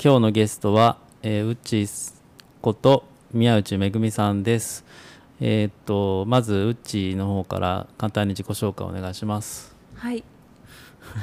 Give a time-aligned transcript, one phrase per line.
[0.00, 1.84] 今日のゲストは、えー、うち
[2.62, 3.02] こと
[3.32, 4.84] 宮内めぐみさんです。
[5.40, 9.74] えーっとまずうちの方から簡単に自己紹介お願いします。
[9.96, 10.22] はい。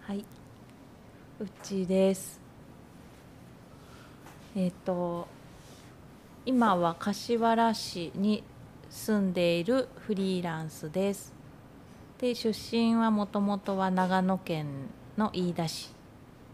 [0.00, 0.24] はい。
[1.38, 2.40] うちです。
[4.56, 5.28] えっ、と
[6.46, 8.42] 今は柏原市に
[8.88, 11.34] 住んでいるフリーランスです。
[12.16, 14.66] で出身はもともとは長野県
[15.16, 15.90] の飯田市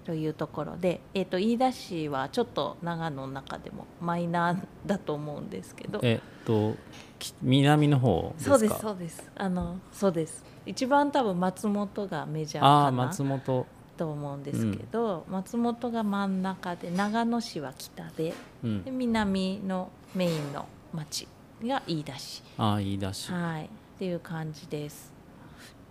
[0.04, 6.00] というところで、えっ、と飯田市はちょっと長野の中でもマイナーだと思うんですけど。
[6.02, 6.76] えーっと
[7.20, 8.58] き南の方ですか？
[8.58, 13.66] そうですそうですあのそうです一番多分松本がメジャーああかな松本。
[13.96, 18.32] と思うんですけど、松本が真ん中で長野市は北で
[18.64, 18.90] うんで。
[18.90, 21.28] 南のメインの町
[21.62, 23.30] が飯田市、ああいいだし。
[23.30, 25.11] はい、っていう感じです。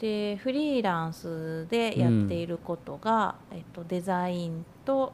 [0.01, 5.13] でフリーランスでやっていることが、えっと、デザインと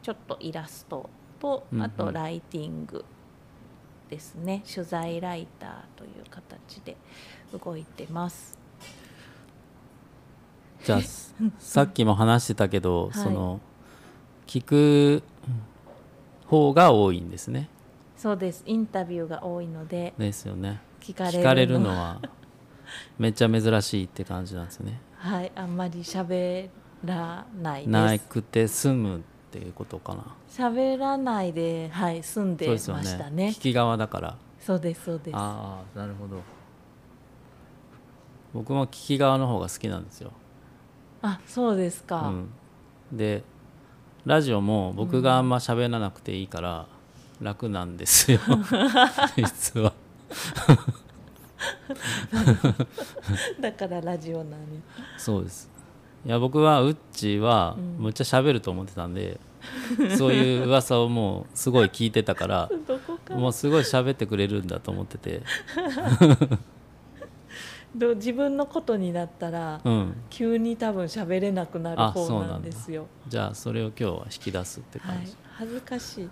[0.00, 1.84] ちょっとイラストとうんうん。
[1.84, 3.04] あとライティング
[4.08, 6.96] ですね、取材ライターという形で
[7.52, 8.56] 動いてます。
[10.84, 13.12] じゃあす さっきも話してたけど、はい。
[13.14, 13.60] その
[14.46, 15.24] 聞く
[16.46, 17.68] 方が多いんですね。
[18.16, 18.62] そうです。
[18.66, 20.80] インタビューが多いのでですよね。
[21.00, 22.20] 聞かれるのは
[23.18, 25.00] めっちゃ珍しいって感じなんですよね。
[25.16, 26.68] はいあんまり喋
[27.04, 30.34] らないですなくて済むっていうことかな。
[30.48, 34.36] 喋らないではい住んでまそうですよしたね聞き側だから。
[34.60, 36.40] そうですそうですああなるほど。
[38.52, 40.32] 僕も聞き側の方が好きなんですよ。
[41.22, 42.48] あそうですか、うん、
[43.12, 43.42] で
[44.24, 46.86] ラジオも僕があんま喋らなくていいから
[47.40, 48.40] 楽なんですよ
[49.36, 49.92] 実は。
[53.60, 54.66] だからラジオなんや。
[55.18, 55.70] そうです。
[56.24, 57.96] いや僕はウッチーはうん。
[58.04, 59.38] むっちゃ喋ると思ってたんで、
[60.16, 62.70] そういう噂をもうすごい聞いてたから
[63.30, 65.42] もうすごい喋ってくれるんだと思ってて、
[67.94, 72.46] ど自分のことになったら、うん、急に多分喋れなくなるあそうなんだ。
[72.46, 75.16] 方なんですよじゃあそれを今日は引き出すってはい。
[75.18, 75.36] 感じ。
[75.54, 76.28] 恥ずかしい。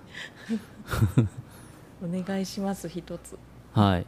[2.05, 3.39] お願いします一つ。
[3.73, 4.07] はい。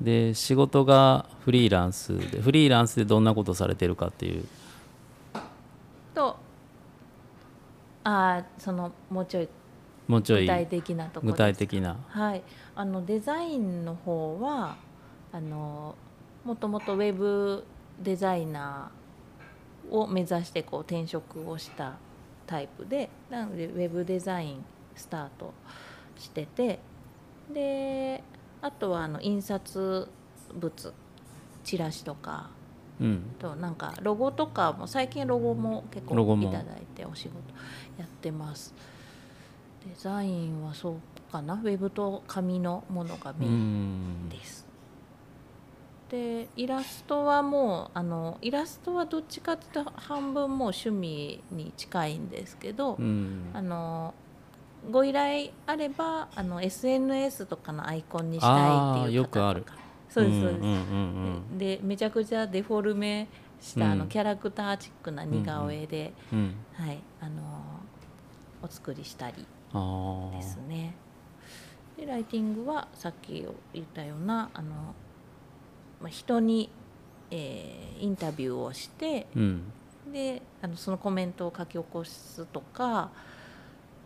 [0.00, 4.44] で仕事がフリーランスでフリーランスでどんなことされてるかっていう。
[6.14, 6.36] と
[8.04, 9.48] あーそのもうちょい
[10.06, 11.96] もうちょい具体的なところ具体的な。
[12.08, 12.42] はい、
[12.74, 14.76] あのデザインの方は
[15.32, 15.94] あの
[16.44, 17.64] もともとウェブ
[18.02, 21.94] デザイナーを目指してこう転職をした
[22.46, 25.54] タイプでなのでウェブデザインスタート
[26.16, 26.78] してて
[27.52, 28.22] で
[28.64, 30.08] あとはあの印刷
[30.54, 30.92] 物
[31.64, 32.48] チラシとか
[32.98, 33.22] うん。
[33.38, 37.34] となんかロゴとかも最近ロゴも結構いただいてお仕事
[37.98, 38.72] やってます。
[39.86, 41.54] デザインはそうかな。
[41.54, 43.52] ウェブと紙のものがうメイん。
[43.52, 44.66] ンです、
[46.08, 53.50] でイラストはもうあのイラストはどっちかっていうと半分もう趣味に近いんですけど、うん。
[53.52, 54.14] あの
[54.90, 59.72] ご依頼あればあの SNS とかのアイコンにしたいっていう方あーよく
[60.08, 63.28] そうですそうです、んうんうんでめちゃくちゃデフォルメ
[63.60, 64.08] した、あのうん。
[64.08, 66.86] キャラクターチックな似顔絵で、うんうん。
[66.86, 67.42] はいあの
[68.62, 70.94] お作りしたりですね。
[71.96, 74.70] でライティングはさっき言ったようなあの、
[76.00, 76.70] まあ、人に、
[77.30, 79.62] えーインタビューをしてうん。
[80.12, 83.10] であのそのコメントを書き起こすとか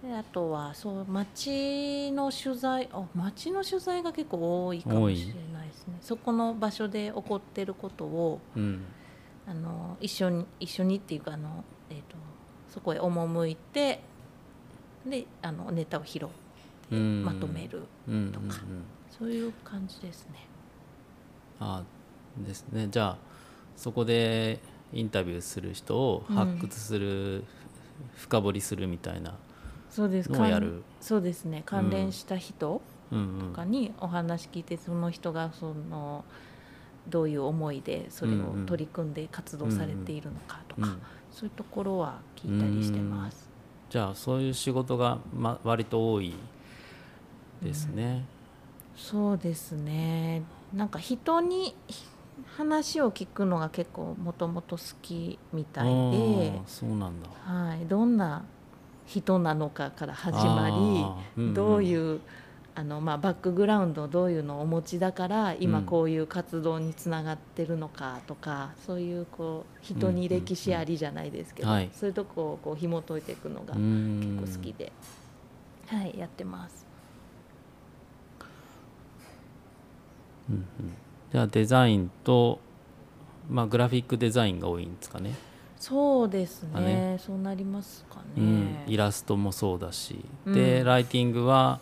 [0.02, 5.98] であとはそう街の取材あ街の取材が結構多いかもしれないですね。
[6.00, 8.84] そこの場所で起こってることをうん。
[9.46, 12.16] あの一緒に一緒にっていうかあの、えー、と
[12.68, 14.02] そこへ赴いて
[15.06, 16.28] であのネタを拾って
[16.90, 17.24] うん。
[17.24, 18.32] まとめる、うんうんうん。
[18.32, 18.60] とか
[19.10, 20.46] そういう感じですね。
[21.60, 21.82] あ
[22.38, 22.88] ですね。
[22.90, 23.18] じゃあ
[23.76, 24.60] そこで
[24.92, 27.44] インタビューする人を発掘する、
[28.16, 29.34] 深掘りするみたいな
[29.98, 30.30] そうです。
[30.30, 30.68] のをやる。
[30.68, 31.62] 関そうですね。
[31.66, 32.80] 関連した人
[33.10, 33.18] うん。
[33.18, 36.24] うんとかにお話聞いて、その人がその
[37.08, 41.02] どういう思いでそれをうんうん取り組んで活動されているのかとか、うん
[41.32, 43.48] そういうところは聞いたりしてます。
[43.90, 46.34] じゃあそういう仕事が、ま、割と多い
[47.62, 48.24] ですね。
[48.96, 50.42] そうですね。
[50.74, 52.06] なんか人にひ
[52.56, 56.60] 話を聞くのが結構もともと好きみたいで。
[56.66, 57.28] そうなんだ。
[57.44, 58.44] はい、どんな
[59.08, 60.74] 人なのかから始まり、
[61.36, 62.20] うんうんどういう
[62.74, 65.84] あのまあ、バックグラウンドどういうのをお持ちだから今うん。
[65.84, 71.90] こういう活動につながってるのかとか、そういうこう人に歴史ありじゃないですけど、うんはい。
[71.92, 74.92] そういうとこをこう紐解いていくのがう結ん構好きで、
[75.88, 76.86] はい、やってます。
[81.32, 82.60] じゃあデザインと、
[83.50, 85.34] まあ、グラフィックデザインが多いんですかね、
[85.78, 86.86] そうですあね。
[86.86, 88.22] ねそうなりますかね。
[88.36, 90.86] うん、イラストもそうだし、でうん。
[90.86, 91.80] ライティングは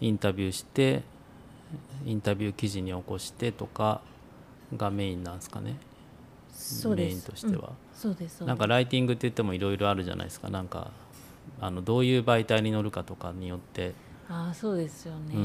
[0.00, 1.02] インタビューして
[2.04, 4.00] インタビュー記事に起こしてとか
[4.76, 5.76] がメインなんですかね。
[6.96, 7.74] メインとしては、うん。
[7.94, 8.44] そうですそうです。
[8.44, 10.48] なんかライティングって言ってもいろいろあるじゃないですか。
[10.48, 10.90] なんか
[11.60, 13.94] あのどういう媒体に乗るかとかによって、
[14.28, 15.40] ああそうですよね、うん。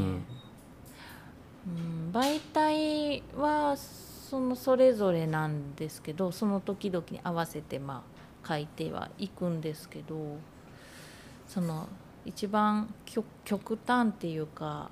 [1.67, 1.69] う
[2.09, 2.11] ん。
[2.11, 3.75] 媒体は
[4.29, 8.03] そのそれぞれなんですけどその時々に合わせてま
[8.43, 10.37] あ書いてはいくんですけど
[11.47, 11.87] その
[12.25, 14.91] 一番極極端っていうか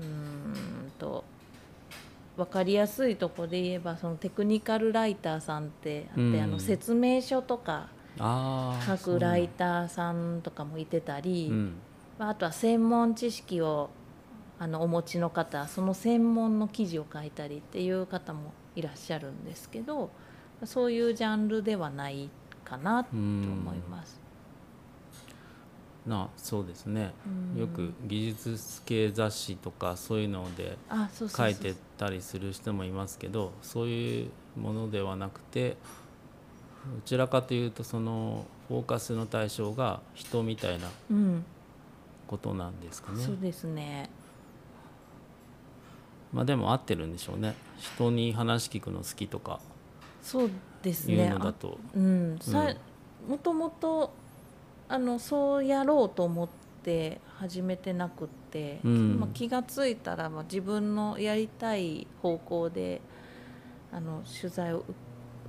[0.00, 1.22] うーんと
[2.36, 6.40] 分かりやすいとこで言えばそのテクニカルライターさんってあって、うん。
[6.40, 7.88] あの説明書とか
[8.18, 11.52] 書くライターさんとかもいてたり、
[12.18, 13.90] あとは専門知識を
[14.60, 20.10] あのお持ちの方その専門の記事を書いたりっていう方もいらっしゃるんですけど
[20.64, 22.28] そういうジャンルではない
[22.64, 24.20] かなと思います。
[26.06, 27.12] なそうですね。
[27.54, 27.60] うん。
[27.60, 30.76] よく技術系雑誌とかそういうので
[31.28, 35.76] 書いてたりする人もいますけどそういうものではなくてど
[37.04, 41.44] ちらかというとそのフォーカスの対象が人みたいなうん、
[42.26, 43.22] ことなんですかね。
[43.22, 44.08] そうですね。
[46.32, 47.54] まあでも合ってるんでしょうね。
[47.78, 49.60] 人に話聞くの好きとか。
[50.22, 50.50] そう
[50.82, 51.14] ですね。
[51.14, 51.78] いうのだと。
[51.94, 52.74] うん、さ
[53.26, 54.12] もともと
[54.88, 56.48] あのそうやろうと思っ
[56.82, 59.20] て始めてなくって、うん。
[59.20, 63.00] まあ、気が付いたら、まあ、自分のやりたい方向で
[63.92, 64.84] あの取材を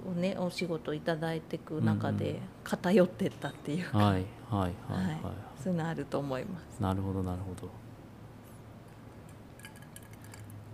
[0.07, 5.05] をねお仕事いただいていく中うんうで偏ってったっていうか、はいはいはい。
[5.05, 5.19] はい、
[5.61, 6.79] そういうのあると思います。
[6.79, 7.69] なるほどなるほど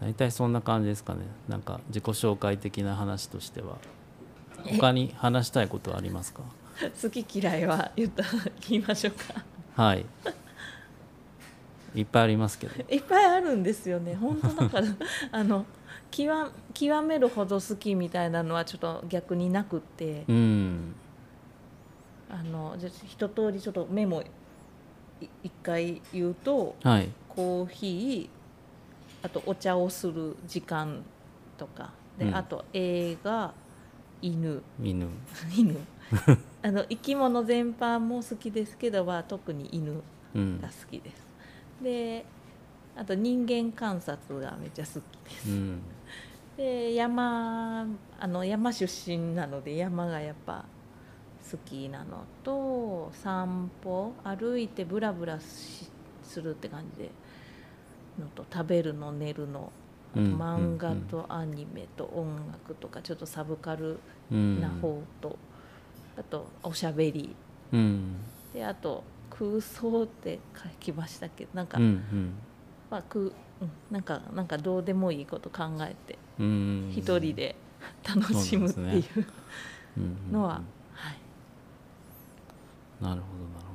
[0.02, 1.22] 大体そんな感じですかね。
[1.48, 3.78] なんか自己紹介的な話としては。
[4.80, 6.42] 他に話したいことはありますか？
[7.02, 8.24] 好き嫌いは言った
[8.68, 9.44] 言いましょうか。
[9.82, 10.06] はい。
[11.94, 12.84] いっぱいありますけど。
[12.94, 14.16] いっぱいあるんですよね。
[14.20, 14.88] 本当だから。
[15.32, 15.66] あの
[16.12, 20.96] 極極めるほど好きみたいなのはちょっと逆になくって、うん。
[22.30, 24.26] あのじゃあ一通りちょっとメモい
[25.44, 27.10] 一回言うとはい。
[27.30, 28.35] コーヒー
[29.26, 31.04] あとお茶をする時間
[31.58, 31.92] とか。
[32.20, 32.36] で、うん。
[32.36, 33.54] あと映画
[34.22, 34.62] 犬。
[34.80, 35.08] 犬。
[35.58, 35.76] 犬。
[36.62, 40.02] あの生き物全般も好きですけどは特に犬
[40.36, 40.62] うん。
[40.62, 41.28] が好きです。
[41.82, 42.26] で
[42.96, 45.50] あと人間観察がめっちゃ好きです。
[45.50, 45.82] うん。
[46.56, 47.88] で山
[48.20, 50.66] あの山出身なので山がやっぱ
[51.52, 55.90] 好きなのと散歩歩いてブラブラし
[56.24, 57.12] するって感じで
[58.20, 59.72] のと食べるの寝るの
[60.16, 64.00] 漫画とアニメと音楽とかちょっとサブカル
[64.32, 64.62] うん。
[64.62, 65.38] な方と、
[66.18, 67.36] あとおしゃべり。
[67.72, 68.16] うん。
[68.54, 71.46] であと空想って書きましたけ？
[71.46, 72.34] どなんか、うんうん。
[72.90, 73.32] まあ空うん、
[73.90, 77.56] なんかなんかどうでもいいこと考えてうん一人で
[78.04, 79.06] 楽しむっていう
[80.30, 80.62] のは、
[80.94, 83.66] はい、なるほどなる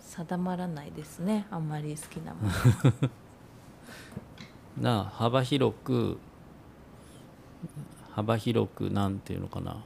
[0.00, 1.46] 定まらないですね。
[1.50, 2.50] あんまり好きなもの。
[2.52, 3.10] ほ ど
[4.80, 6.18] な幅広く
[8.12, 9.80] 幅広くなんていうのかな好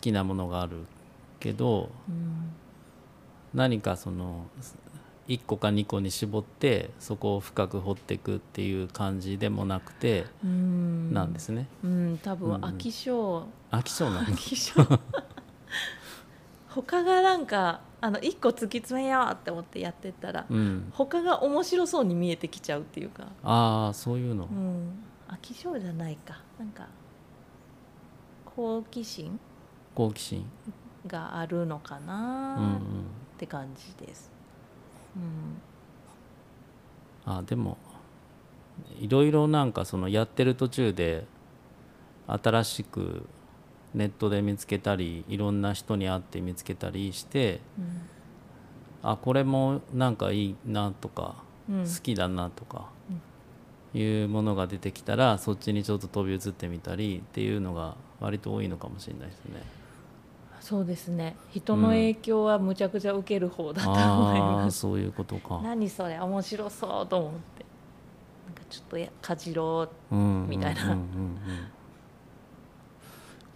[0.00, 0.84] きなものがある
[1.40, 2.52] けどうん。
[3.54, 4.46] 何かその
[5.26, 11.12] 1個か2個に絞ってそこを深く掘っていくっていう感じでもなくてうん。
[11.12, 11.66] なんですね。
[11.82, 12.60] うん多うんうん。
[12.60, 13.10] 分飽き性。
[13.70, 14.72] 飽き性なん飽だき性。
[16.68, 26.40] 他がなんかあの一個突き詰めようって思ってやってったら、うん、他が面白そうに見えてきちゃうっていうか、ああそういうの、うん、飽き性じゃないか。
[26.58, 26.86] なんか
[28.44, 29.38] 好奇心？
[29.94, 30.44] 好奇心、
[31.06, 32.82] があるのかうんうなっん、
[33.36, 34.30] て感じです。
[35.16, 35.60] うん。
[37.32, 37.76] あでも
[39.00, 41.26] いろいろなんかそのやってる途中で
[42.28, 43.26] 新しく
[43.94, 47.60] ネットで見つけたりいろんな人に会って見つけたりして
[49.02, 51.36] あこれもなんかいいなとか、
[51.70, 51.84] うん。
[51.84, 52.88] 好きだなとか
[53.94, 59.62] いうものが出てきたらそっちにちょっと飛び移ってみたりっていうのが割と多いのかもしれないですね。
[60.60, 61.36] そうですね。
[61.50, 67.64] 人の影響はむちゃくちゃ受ける方だと思います、そういうことか、何それ面白そうと思って。
[68.46, 70.96] なんかちょっとやかじろううんみたいなうんうん。
[70.96, 71.38] うんうん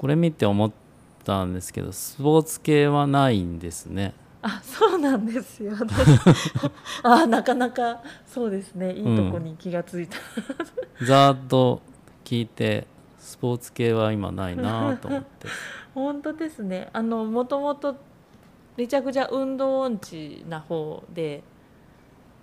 [0.03, 0.73] これ見て思っ
[1.23, 4.15] たんですけどスポーツ系はないんですね。
[4.43, 5.75] あそうなんですよ。
[5.79, 5.95] 私
[7.05, 8.95] あなかなかそうですね。
[8.95, 10.17] いいとこに気がついた、
[11.05, 11.81] ざーっと
[12.25, 15.47] 聞いてスポーツ系は今ないなと思って。
[15.95, 16.91] 本当ですね。
[16.93, 17.95] あのもともと
[18.77, 21.45] めちゃくちゃ運動音痴な方で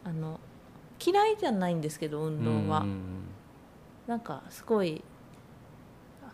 [0.05, 0.39] あの
[1.05, 3.01] 嫌いじゃないんですけど運動は、うんうんうん。
[4.07, 5.03] なんかすごい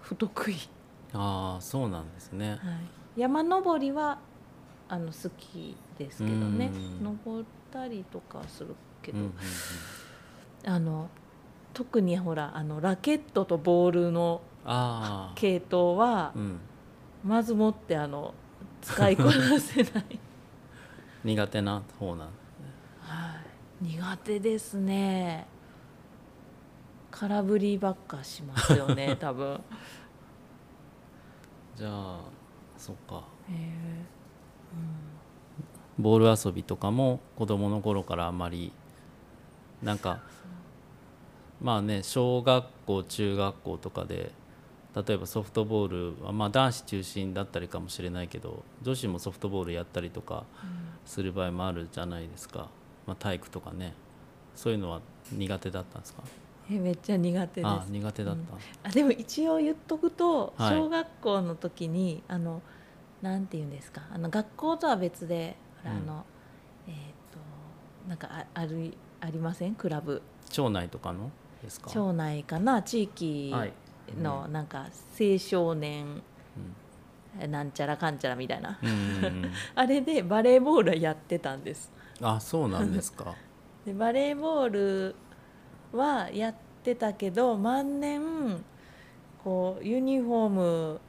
[0.02, 0.56] 不得意、
[1.16, 2.52] ああそうなんですね。
[2.52, 2.60] はい、
[3.16, 4.20] 山登りは
[4.88, 6.72] あの好きですけどね。
[6.74, 7.04] うん。
[7.04, 9.18] 登ったりとかするけど、
[10.66, 11.10] あの
[11.74, 14.42] 特にほらあのラケットとボールの
[15.36, 16.60] 系統はうん。
[17.24, 18.36] まずもってあの
[18.84, 20.20] 使いこなせない、
[21.26, 22.28] 苦手な方なん
[23.00, 23.40] は
[23.82, 25.48] い、苦手ですね。
[27.10, 29.62] 空振りばっかしますよね 多分
[31.76, 32.20] じゃあ
[32.78, 33.24] そっか。
[33.50, 34.06] へえ
[35.98, 38.74] ボール遊びとかも子供の頃からあんまり
[39.82, 40.20] なんか
[41.62, 44.32] まあね小学校中学校とかで
[44.94, 50.44] 例えばソフトボールはまあ男子中心だったりかもしれないけど女子もソフトボールやったりとか
[51.06, 52.68] する場合もあるじゃないですか、
[53.08, 53.94] まあ、体育とかね。
[54.54, 55.02] そういうのは
[55.34, 56.24] 苦手だったんですか？
[56.70, 57.68] えめっちゃ苦手です。
[57.68, 58.36] あ苦手だっ
[58.84, 60.78] た、あでも一応言っとくと、はい。
[60.78, 62.62] 小学校の時にあの
[63.22, 66.00] なんて言うんですかあの学校とは別でほらうん。
[66.00, 66.26] あの、
[66.88, 66.94] えっ、
[67.32, 69.76] となんかああるありません？
[69.76, 70.22] クラブ。
[70.50, 71.30] 町内とかの
[71.64, 71.90] ですか？
[71.92, 72.82] 町内かな？
[72.82, 73.74] 地域はい。
[74.22, 74.88] のなんか
[75.20, 76.22] 青少年
[77.50, 78.80] なんちゃらかんちゃらみたいな。
[78.82, 79.26] うんうんうん。
[79.26, 81.92] う んあれでバレーボールはやってたんです。
[82.22, 83.36] あそうなんですか。
[83.86, 85.16] でバレーボール
[85.96, 88.64] はやってたけど万年
[89.44, 91.02] こうユニフォーム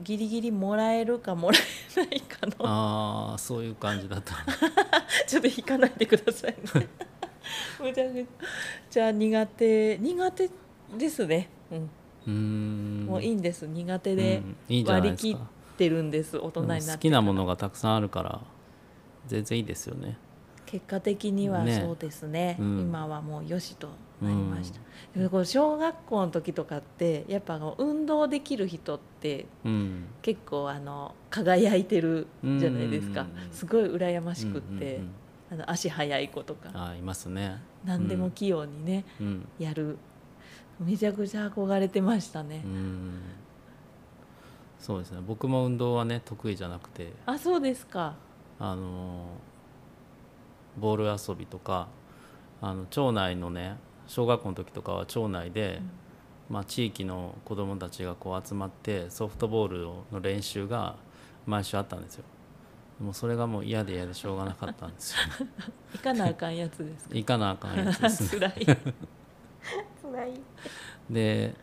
[0.00, 1.58] ギリギリもらえるかもら
[1.96, 2.54] えないかの。
[2.60, 4.34] ああそういう感じだった。
[5.26, 6.88] ちょっと引かないでくださいね。
[7.80, 8.26] むちゃく
[8.90, 10.50] ちゃ苦手苦手
[10.96, 11.78] ですね、うん。
[11.78, 13.06] うーん。
[13.06, 13.66] もういいんです。
[13.66, 14.42] 苦手で
[14.86, 15.50] 割り切っですか。
[15.76, 16.38] てるんです。
[16.38, 18.40] 大人になって好きなものがたくさんあるから
[19.26, 20.16] 全然いいですよね
[20.72, 21.82] 結果的にはね。
[21.84, 22.56] そうですね。
[22.58, 22.80] うん。
[22.80, 23.88] 今はもうよしと
[24.22, 24.80] なりました、
[25.14, 30.04] でもこう小学校の時とかってやっぱ運動できる人ってうん。
[30.22, 33.22] 結構あの輝いてるじゃないですか。
[33.22, 33.26] うん。
[33.26, 35.10] うんうんうんすごい羨ましくって、うんうん
[35.50, 36.70] あの足速い子とか。
[36.70, 37.60] うんあーいますね。
[37.84, 39.48] 何でも器用にね、うん。
[39.58, 39.98] やる。
[40.80, 42.62] めちゃくちゃ憧れてましたね。
[42.64, 43.20] う、ん。
[44.78, 45.20] そうですね。
[45.26, 47.12] 僕も運動はね得意じゃなくて。
[47.26, 48.14] あそうですか。
[48.58, 49.26] あの
[50.78, 51.88] ボール遊びとか
[52.60, 53.76] あの町内のね
[54.06, 55.80] 小学校の時とかは町内で、
[56.50, 59.78] まあ、地域の子どもたちがこう集まってソフトボール
[60.12, 60.96] の練習が
[61.46, 62.24] 毎週あったんですよ。
[63.00, 65.18] もうそれがもう嫌で嫌でしょうがなかったんですよ。
[65.94, 67.14] 行かなあかんやつですか？
[67.14, 68.40] 行かなあかんやつですね。
[68.54, 68.66] 辛い。
[70.02, 70.40] 辛い。
[71.10, 71.54] で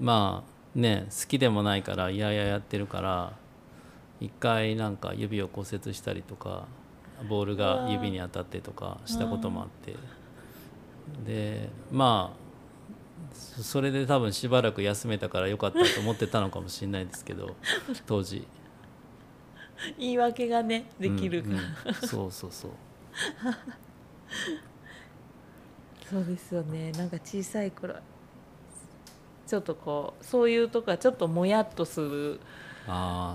[0.00, 3.32] まあね好きでもないからいやいややってるから
[4.20, 6.66] 一回なんか指を骨折したりとか
[7.28, 9.94] ボールが指に当たってとかしたこともあって。
[11.26, 12.42] でまあ
[13.34, 17.54] そそれで多分しばらく休めたからよかったと思ってたのかもしれないですけど
[18.06, 18.46] 当時。
[19.98, 22.08] 言い訳がねできるから、うんうん。
[22.08, 22.70] そうそうそう。
[26.08, 26.92] そうですよね。
[26.92, 27.94] なんか小さい頃
[29.46, 32.40] ちょっとこうそういうとこはちょっともやっとする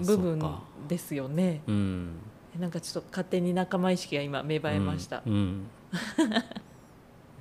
[0.06, 0.41] 部分
[0.88, 1.62] ですよね。
[1.67, 2.15] うん
[2.59, 5.67] なんかちょっと勝手に仲間意識が今芽生えました、うんうん。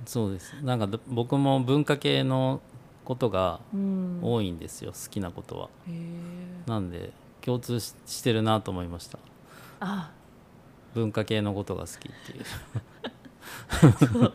[0.05, 0.53] そうです。
[0.63, 2.61] なんかど僕も文化系の
[3.03, 4.19] ことがうん。
[4.21, 5.69] 多いんですよ、好きなことは。
[6.65, 9.19] なんで共通ししてるなと思いました。
[9.79, 10.11] あ。
[10.93, 12.41] 文化系のことが好きってい
[14.25, 14.31] う。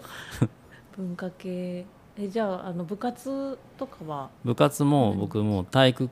[0.96, 1.84] 文化系。
[2.18, 4.30] えじゃああの部活とかは？
[4.44, 6.10] 部活も僕もう体育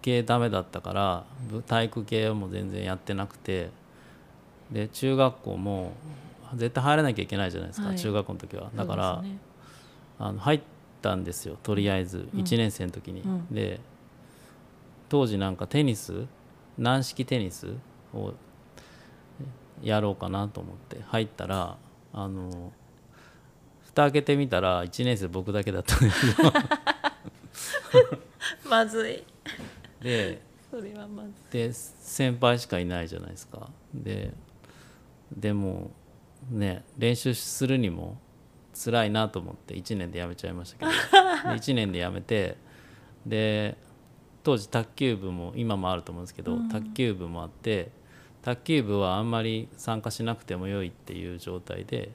[0.00, 3.70] 系ダメだったからぶ体育系はもう全然やってなくて
[4.70, 5.92] で中学校も
[6.54, 7.96] 絶対入らなきゃいけないじゃないですか、はい。
[7.96, 8.70] 中学校の時は。
[8.74, 9.38] だからね
[10.18, 10.60] あの入っ
[11.02, 12.40] たんですよとりあえずうん。
[12.40, 13.54] 1年生の時に、うん。
[13.54, 13.80] で
[15.08, 16.26] 当時なんかテニス
[16.78, 17.68] 軟式テニス
[18.14, 18.32] を
[19.82, 21.76] やろうかなと思って入ったら
[22.12, 22.72] あの
[23.84, 26.52] 蓋開けてみたら1年生僕だけだったんですよ。
[28.68, 29.24] まずい。
[30.02, 33.68] でそれはまずで先輩しかいないじゃないですか。
[33.94, 34.32] で
[35.34, 35.90] でも
[36.50, 38.18] ね練習するにも
[38.74, 40.90] 辛いなと思って1年で辞めちゃいましたけど。
[41.50, 42.56] で1年で辞めて
[43.24, 43.76] で
[44.42, 46.68] 当時卓球部も今もあると思うんですけど、うん。
[46.68, 47.90] 卓球部もあって
[48.42, 52.12] 卓球部はあんまり参加しなくても良いっていう状態で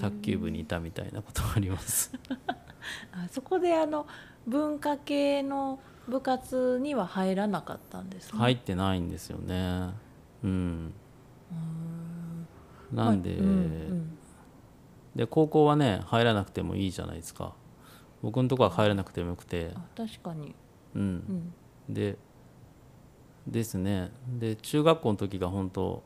[0.00, 2.12] 卓球部にいたみたいなことがあります。
[3.12, 4.06] あそこであの
[4.46, 8.38] 文化系の部活には入らなかったんですね。
[8.38, 9.90] 入ってないんですよね。
[10.42, 10.92] うん、
[12.92, 14.18] なんで、まあうんうん
[15.18, 17.52] で高校はね入らなくてもいいじゃないですか。
[18.22, 19.72] 僕のとこは入らなくてもよくて。
[19.74, 20.54] あ確かに、
[20.94, 21.52] うん。
[21.88, 22.16] うん、で
[23.44, 24.12] ですね。
[24.38, 26.04] で中学校の時が本当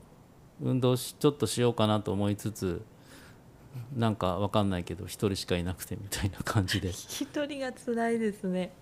[0.62, 2.82] 運動しちょっとしようかなと思いつつ
[3.94, 6.88] なんかわかんないけど一人しかいなくてみたいな感じで。
[6.92, 8.72] 一人が辛いですね。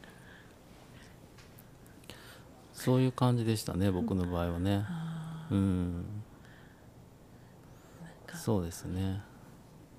[2.73, 4.87] そういう感じでしたね僕の場合はね。
[5.51, 6.20] うん
[8.41, 9.21] そうですね。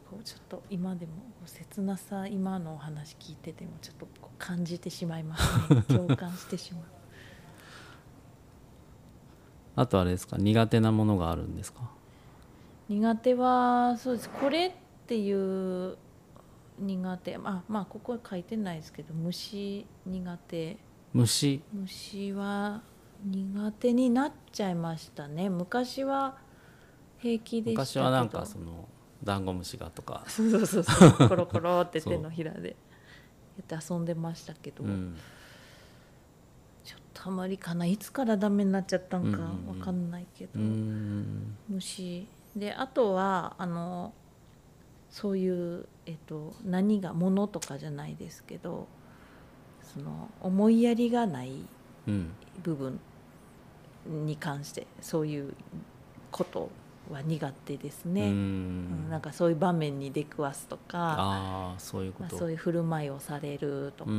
[0.10, 1.12] こうちょっと今でも
[1.46, 6.84] 切なさ今のお話聞いててもちょっとこう感じてしまいますね共感してしまう。
[9.76, 10.38] あとあれですか？
[10.38, 11.90] 苦手なものがあるんですか？
[12.90, 14.30] 苦手はそうです。
[14.30, 14.72] これっ
[15.08, 15.98] ていう
[16.78, 17.38] 苦手。
[17.44, 20.78] あまあここは書いてないですけど虫苦手。
[21.14, 21.62] 虫？
[21.74, 22.82] 虫は
[23.24, 25.50] 苦手になっちゃいましたね。
[25.50, 26.38] 昔は
[27.22, 27.82] 平気でしたけど。
[27.82, 28.88] 昔はなんかその
[29.24, 31.12] ダンゴムシがとか、そうそうそうそう。
[31.30, 32.76] コロコロって手のひらで
[33.70, 34.88] やって遊んでましたけど、う。
[34.88, 35.16] ん、
[36.84, 37.86] ちょっとあまりかな。
[37.86, 39.80] いつからダメになっちゃったんかうんうんうん。
[39.80, 44.14] わかんないけど、うーん虫であとはあの
[45.10, 48.88] そういう、えっと、何がものとかじゃないですけど。
[49.84, 51.52] その思いやりがない
[52.08, 52.32] うん。
[52.64, 53.00] 部分
[54.06, 55.54] に関してそういう
[56.32, 56.70] こと
[57.12, 58.22] は苦手ですうね。
[58.22, 59.08] ーうん。
[59.08, 64.12] んなんかそういう場面に出くわすとかああそういうこまあ、とそういう振る舞いをされるとか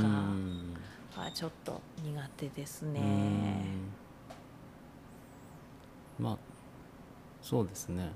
[1.16, 3.00] はちょっと苦手ですね。
[3.00, 3.88] ん。
[6.18, 6.38] まあ
[7.40, 8.10] そうですね。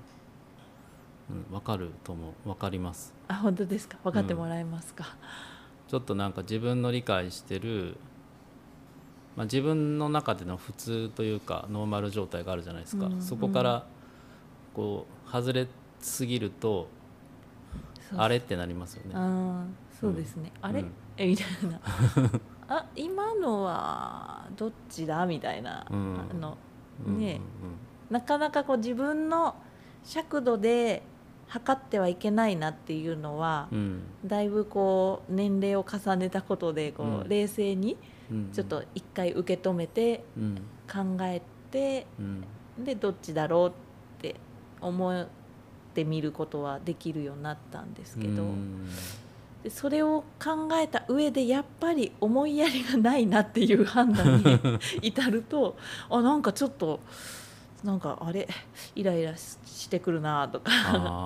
[1.29, 3.13] うんわかるともわかります。
[3.27, 3.99] あ本当ですか？
[4.05, 5.17] 分かってもらえますか？
[5.89, 7.97] ちょっとなんか自分の理解してる、
[9.37, 13.21] まあ、自分の中での普通というかノーマル状態があるじゃないですか、うん。
[13.21, 13.87] そこから
[14.77, 15.67] こう外れ
[16.01, 16.87] すぎると
[18.15, 19.13] あれってなりますよね。
[19.15, 19.65] あー
[19.99, 20.93] そうですね、あれ、うん。
[21.17, 21.81] えみたいな。
[22.69, 25.25] あ今のはどっちだ？
[25.25, 26.21] みたいな、うん。
[26.31, 26.59] あの
[27.07, 27.41] うんね。
[28.11, 29.55] なかなかこう自分の
[30.05, 31.03] 尺度で
[31.49, 33.79] 測ってはいけないなっていうのはうん。
[33.79, 37.29] うんだいぶこう年齢を重ねたことでこう、うん。
[37.29, 37.97] 冷静に
[38.31, 38.51] うん。
[38.53, 40.57] ちょっと一回受け止めてうん。
[40.87, 42.45] 考えてうん。
[42.85, 43.86] でどっちだろうって
[44.87, 45.27] 思っ
[45.95, 48.89] てみることはできるようになったんですけど、うん。
[49.63, 54.61] でそれを考えた上でやっぱり思いやりがないなっていう判断に
[55.03, 55.77] 至ると
[56.11, 57.01] あなんかちょっと
[57.83, 58.47] なんかあれ
[58.95, 60.71] イライラししてくるなとか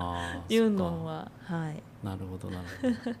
[0.49, 1.81] いうのははい。
[2.03, 3.11] なるほどなるほ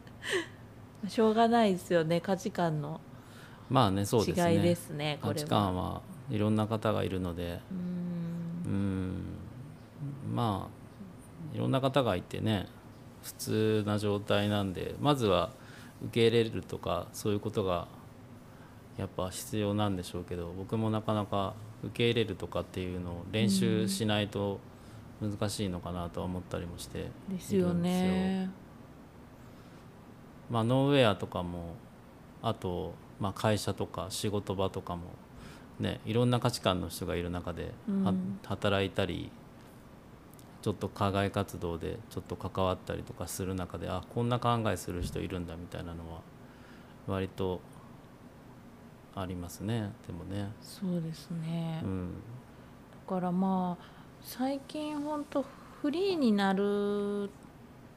[1.03, 1.09] ど。
[1.09, 2.99] しょうがないですよね価値観の
[3.69, 4.55] まあねそうですね。
[4.55, 5.45] 違いですねこ価値。
[5.45, 7.59] 観はいろんな方がいるので。
[7.71, 8.71] ううん。
[9.13, 9.20] ん
[10.33, 12.67] まあいろんな方がいてね
[13.23, 15.51] 普通な状態なんでまずは
[16.03, 17.87] 受け入れるとかそういうことが
[18.97, 24.59] やっぱ必要なんでしょうけど僕もなかなか受け入れるとかっていうのを練習しないと
[25.21, 28.49] 難しいのかなとは思ったりもしてですよね。
[30.49, 31.75] まあ、ノーウェアとかも
[32.41, 35.03] あと、まあ、会社とか仕事場とかも、
[35.79, 37.71] ね、いろんな価値観の人がいる中で、
[38.45, 39.31] 働いたり
[40.61, 46.21] ちょっと課外活動でちょっと関わったりとかする中であこんな考えする人いるんだみたいなのは
[47.07, 47.61] 割と
[49.15, 49.91] ありますね。
[50.07, 50.51] でもね。
[50.61, 52.13] そうですね、うん。
[53.07, 53.83] だからまあ
[54.21, 55.43] 最近本当
[55.81, 57.29] フリーになる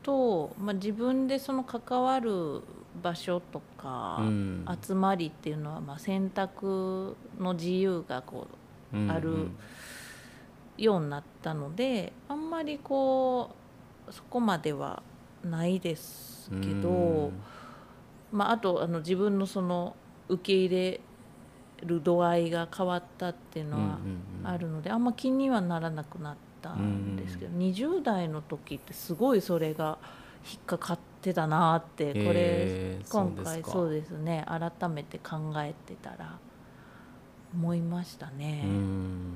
[0.02, 2.62] と、まあ、自分でその関わる
[3.02, 4.64] 場所とか、うん。
[4.82, 8.46] 集まりっていうのはまあ選択の自由がこ
[8.92, 9.50] うんあるう
[10.78, 13.50] ようになったのであんまりこ
[14.08, 15.02] うそこまでは
[15.42, 17.42] ないですけど、うん。
[18.30, 19.96] まあ、あとあの自分のその
[20.28, 21.00] 受け入れ
[21.84, 23.96] る度合いが変わったっていうのはうんうん
[24.40, 24.46] うん。
[24.46, 29.98] あるので、あんま気にはならなくなったんですけど、20代の時ってすごいそれが
[30.48, 34.46] 引っかかってたなってこれ、今回そうですね。
[34.46, 36.38] 改めて考えてたら
[37.54, 38.62] 思いましたね。
[38.64, 39.34] うん。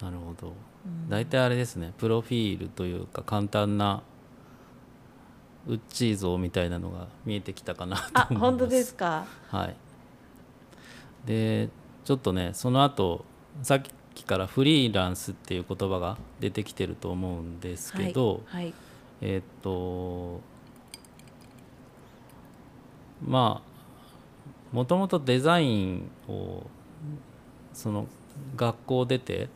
[0.00, 0.48] なるほど。
[0.48, 0.54] うん
[1.08, 4.02] 大体あれですねプロフィールというか簡単な
[5.66, 8.34] ウッチー像みたいなのが見えてきたかなと思います。
[8.34, 9.26] あ本当ですか？
[9.48, 9.76] はい。
[11.26, 11.68] で
[12.04, 13.24] ちょっとねその後
[13.62, 13.82] さっ
[14.14, 18.74] きからフリーランスっていう言葉が出てきてると思うんですけど、はい、はい。
[19.20, 20.40] えーっと
[23.26, 26.66] まあもともとデザインを
[27.72, 28.06] その
[28.56, 29.48] 学校出て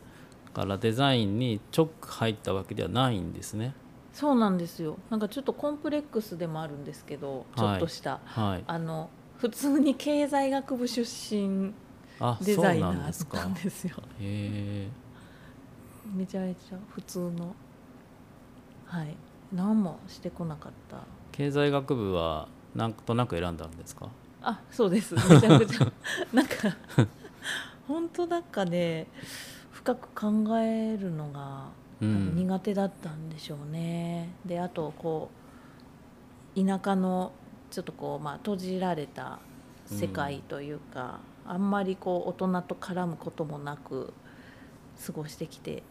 [0.53, 3.73] からデザインに直入ったわけではないんですね。
[4.13, 4.97] そうなんですよ。
[5.09, 11.73] なんかちょっとコンプレックスでもあるんですけど、ちょっとした、はい、あの普通に経済学部出身
[12.19, 13.47] あデザイナーなか。
[13.47, 13.95] んですよ。
[14.19, 14.89] へえ
[16.15, 17.55] めちゃめちゃ普通の
[18.85, 19.15] はい
[19.51, 20.97] 何もしてこなかった。
[21.31, 24.09] 経済学部はなんとなく選んだんですか？
[24.43, 25.91] あそうですめちゃくちゃ
[26.33, 26.53] なんか
[27.87, 29.07] 本当なんかね
[29.83, 31.67] 深く考えるのが
[31.99, 34.29] 苦手だったんでしょうね。
[34.45, 35.29] であとこ
[36.55, 37.33] う田舎の
[37.69, 39.39] ちょっとこう、まあ、閉じられた
[39.85, 44.13] 世界というか、あんまりこう大人と絡むこともなく
[45.05, 45.83] 過ごしてきて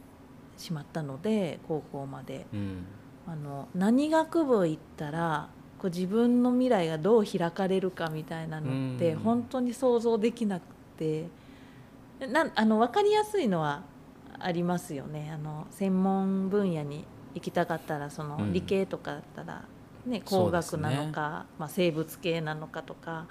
[0.57, 2.47] しまったので高校まで。
[2.55, 2.87] うん。
[3.25, 9.19] あの何学部行ったらこう自分の未来がどう開かれるかみたいなのってうん。
[9.21, 10.63] 本当に想像できなく
[10.97, 11.27] て
[12.29, 13.83] なんあの分かりやすいのは
[14.39, 15.31] ありますよね。
[15.33, 17.05] あの専門分野に
[17.35, 18.53] 行きたかったらそのうん。
[18.53, 19.65] 理系とかだったら、
[20.07, 20.83] ね、うですね。
[20.83, 23.27] 学なのか、まあ、生物系なのかとか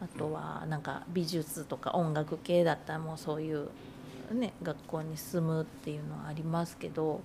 [0.00, 3.68] あとはなんか美術とか音楽系だったらもうそういう、
[4.32, 7.20] ね、学校に進むっていうのはありますけど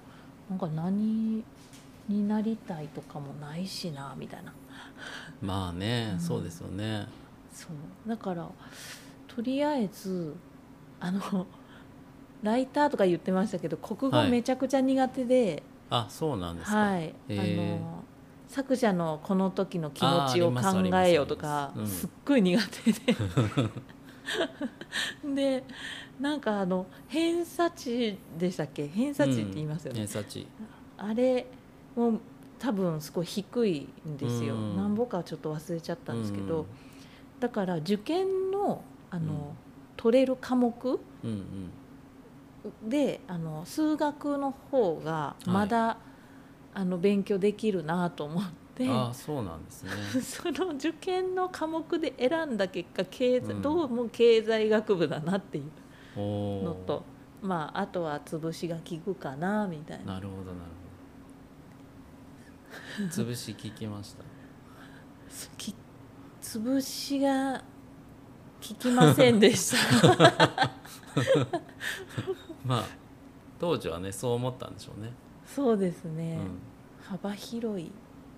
[0.49, 1.43] なんか何
[2.07, 4.53] になりたいとかもないしなみたいな。
[5.41, 6.19] まあね、うん。
[6.19, 7.07] そうですよね。
[7.53, 7.67] そ
[8.05, 8.09] う。
[8.09, 8.47] だから
[9.33, 10.35] とりあえず
[10.99, 11.47] あの
[12.43, 14.29] ライターとか言ってましたけど国語はい。
[14.29, 16.77] めちゃくちゃ苦手で、あそうなんですか。
[16.77, 18.03] はい、あの
[18.47, 20.61] 作者のこの時の気持ちを考
[21.03, 21.87] えようとかすうん。
[21.87, 23.15] すっごい苦手で。
[25.35, 25.63] で
[26.19, 28.87] なんかあの偏差値でしたっけ？
[28.87, 30.47] 偏差値って言いますよね、偏差値。
[30.97, 31.45] あれ
[31.95, 32.19] も
[32.57, 34.77] 多分すごい低いんですよ、うん。
[34.77, 36.65] なんぼかはちょっと忘れちゃったんですけど、うん。
[37.39, 39.39] だから受験のあの、うん
[39.97, 40.71] 取れる科目？
[41.25, 41.29] うん
[42.83, 42.89] うん。
[42.89, 45.97] であの数学の方がまだ、
[46.73, 48.43] あの勉強できるなと思っ
[48.75, 49.91] てあそうなんですね。
[50.23, 57.03] その受験の科目で選んだ結果経済、うんどうも経済学部だなっていうのと、
[57.41, 60.57] まあ、あとは潰しが効くかなみたいななるほどなる
[62.97, 63.23] ほど。
[63.23, 64.23] 潰し聞きました？
[65.57, 65.75] き
[66.41, 67.61] 潰しが
[68.67, 70.71] 効きませんでした
[72.65, 72.83] まあ
[73.59, 75.11] 当時はねそう思ったんでしょうね。
[75.45, 76.39] そうですうね、ん。
[77.01, 77.91] 幅広い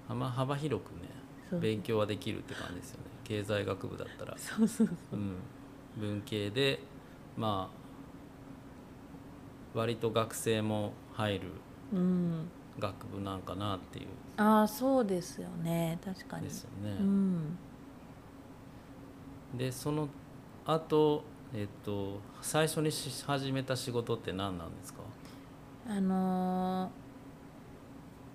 [0.07, 1.09] 幅幅広くね
[1.49, 3.03] そう勉強はできるって感じですよね。
[3.23, 4.37] 経済学部だったら。
[4.37, 5.35] そうそううん。
[5.97, 6.79] 文系で
[7.37, 7.81] まあ
[9.77, 11.47] 割と学生も入る
[11.93, 14.07] うん学部なんかなっていう
[14.37, 16.91] ああそうですよね確かにですよね。
[16.99, 17.57] うん
[19.57, 20.07] でその
[20.65, 24.99] 後えっと最初にし始めた仕事って何なんですか？
[25.89, 26.89] あのー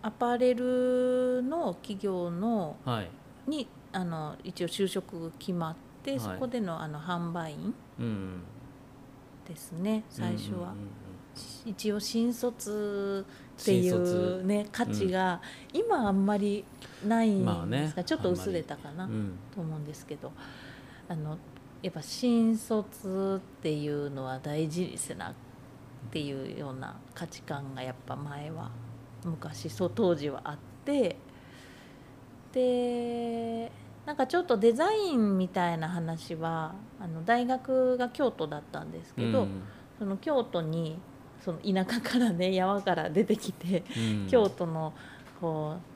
[0.02, 3.10] アパレルの企業のはい。
[3.48, 6.20] にあの一応就職決まって、はい。
[6.20, 8.42] そこでのあの販売員うん
[9.48, 10.72] ですね最初は、うんうんうん
[11.66, 13.26] 一応新卒
[13.60, 16.64] ってい新う卒ね価値が、今あんまり
[17.06, 17.92] ないんですが、まあね。
[18.06, 19.32] ちょっと薄れたかな、うん。
[19.54, 20.28] と思うんですけど。
[20.28, 20.32] あ
[21.14, 21.38] の
[21.82, 25.34] やっぱ新卒っていうのは大事にせなっ
[26.10, 28.70] ていうような価値観がやっぱ前は
[29.24, 31.16] 昔そう当時はあって
[32.52, 33.70] で
[34.06, 39.62] なんかちょっとデザインみたいな話はあの大学が京都だったんですけど、うん。
[39.98, 40.98] その京都に
[41.42, 44.26] その田舎からね 山から出てきてうん。
[44.28, 44.92] 京都の
[45.40, 45.95] こう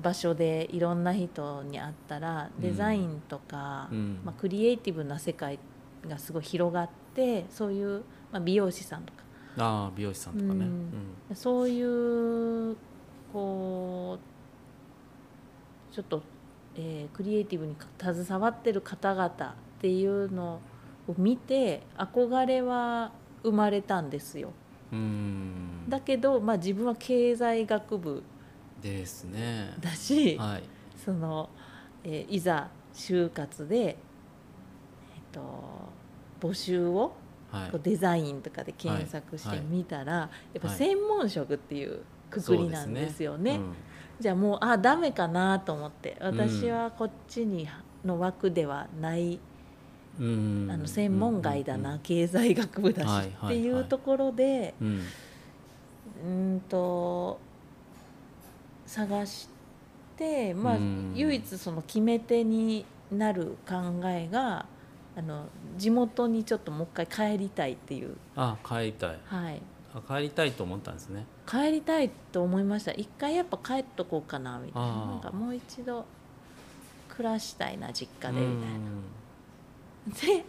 [0.00, 2.62] 場所でいろんな人に会ったらうん。
[2.62, 4.20] デザインとか、うん。
[4.24, 5.58] まあ、クリエイティブな世界
[6.06, 9.18] がすごい広がってそういう、まあ、美容師さんとか。
[9.60, 10.62] ああ美容師さんとかね、うん。
[11.30, 11.36] うん。
[11.36, 12.76] そういう
[13.32, 16.22] こうちょっと、
[16.76, 19.34] えークリエイティブに携わってる方々っ
[19.80, 20.60] ていうの
[21.08, 23.10] を見て憧れは
[23.42, 24.52] 生まれたんですよ。
[24.92, 25.88] うん。
[25.88, 28.22] だけど、まあ、自分は経済学部
[28.82, 29.74] ですね。
[29.80, 30.62] だし、はい。
[31.04, 31.48] その、
[32.04, 33.96] えーいざ就活で、えっ
[35.32, 35.40] と
[36.40, 37.14] 募集を
[37.50, 37.70] はい。
[37.70, 40.76] こうデザインとかで検索してみたら、やっぱはい。
[40.76, 43.56] 専門職っていうくくりなんですよね。
[43.56, 43.74] うん。
[44.20, 47.68] じゃあもうあダメかなと思って私はこっちに
[48.04, 49.38] の枠ではない、
[50.20, 50.68] うん。
[50.70, 55.02] あの専門外だな、うん経済学部だし、はいはいっていうところでうん。
[56.26, 57.38] うんと
[58.88, 59.48] 探し
[60.16, 64.66] てまあ、うん唯一その決め手になる考えが
[65.16, 65.46] あの
[65.76, 69.18] 地元にちょっともう一回帰りたいっていう、あ帰りたい。
[69.24, 69.60] はい、
[69.94, 71.26] あ帰りたいと思ったんですね。
[71.46, 72.92] 帰りたいと思いました。
[72.92, 74.88] 一回やっぱ帰っとこうかなみたいな。
[74.88, 76.04] なんかもう一度
[77.08, 78.78] 暮らしたいな実家でみたいな。
[80.08, 80.44] で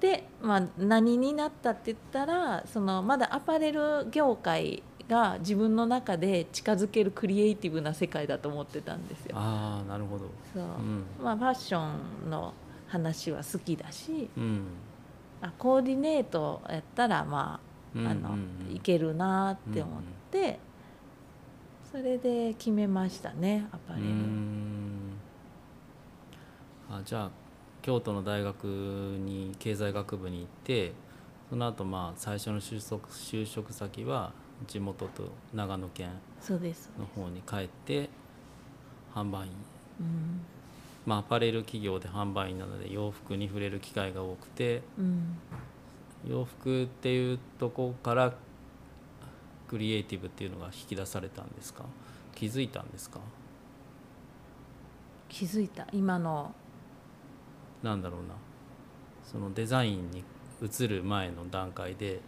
[0.00, 9.36] で、まあ、何になったって言ったらそのまだアパレル業界が自分の中で近づけるクリエイティブな世界だと思ってたんですよ。
[9.36, 10.26] ああなるほど。
[10.52, 10.62] そう。
[10.62, 11.04] うん。
[11.22, 11.88] まあ、ファッショ
[12.26, 12.52] ンの
[12.88, 14.62] 話は好きだしうん。
[15.40, 17.68] あコーディネートやったらまあ
[17.98, 18.36] あの、
[18.70, 20.58] いけるなって思って、
[21.90, 24.06] それで決めましたねアパレル。
[24.06, 25.12] うん。
[26.90, 27.30] あじゃあ
[27.80, 30.92] 京都の大学に経済学部に行って
[31.48, 34.32] その後まあ最初の就職就職先は
[34.66, 36.10] 地元と長野県
[36.98, 38.10] の方に帰って
[39.14, 39.52] 販売員。
[40.00, 40.40] うん。
[41.06, 45.38] まあアパレル企業で販売員なので洋服に触れる機会が多くてうん、
[46.28, 48.34] 洋服っていうとこから
[49.68, 51.84] クリエイティブっていうのが引き出されたんですか？
[52.34, 53.20] 気づいたんですか？
[55.28, 55.86] 気づいた。
[55.92, 56.54] 今の。
[57.82, 58.34] なんだろうな。
[59.24, 60.24] そのデザインに
[60.62, 62.20] 移る前の段階で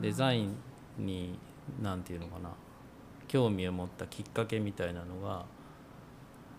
[0.00, 0.56] デザイン
[0.98, 1.38] に
[1.82, 2.50] 何て言うのかな。
[3.28, 5.44] 興味を持ったきっかけみたいなのが。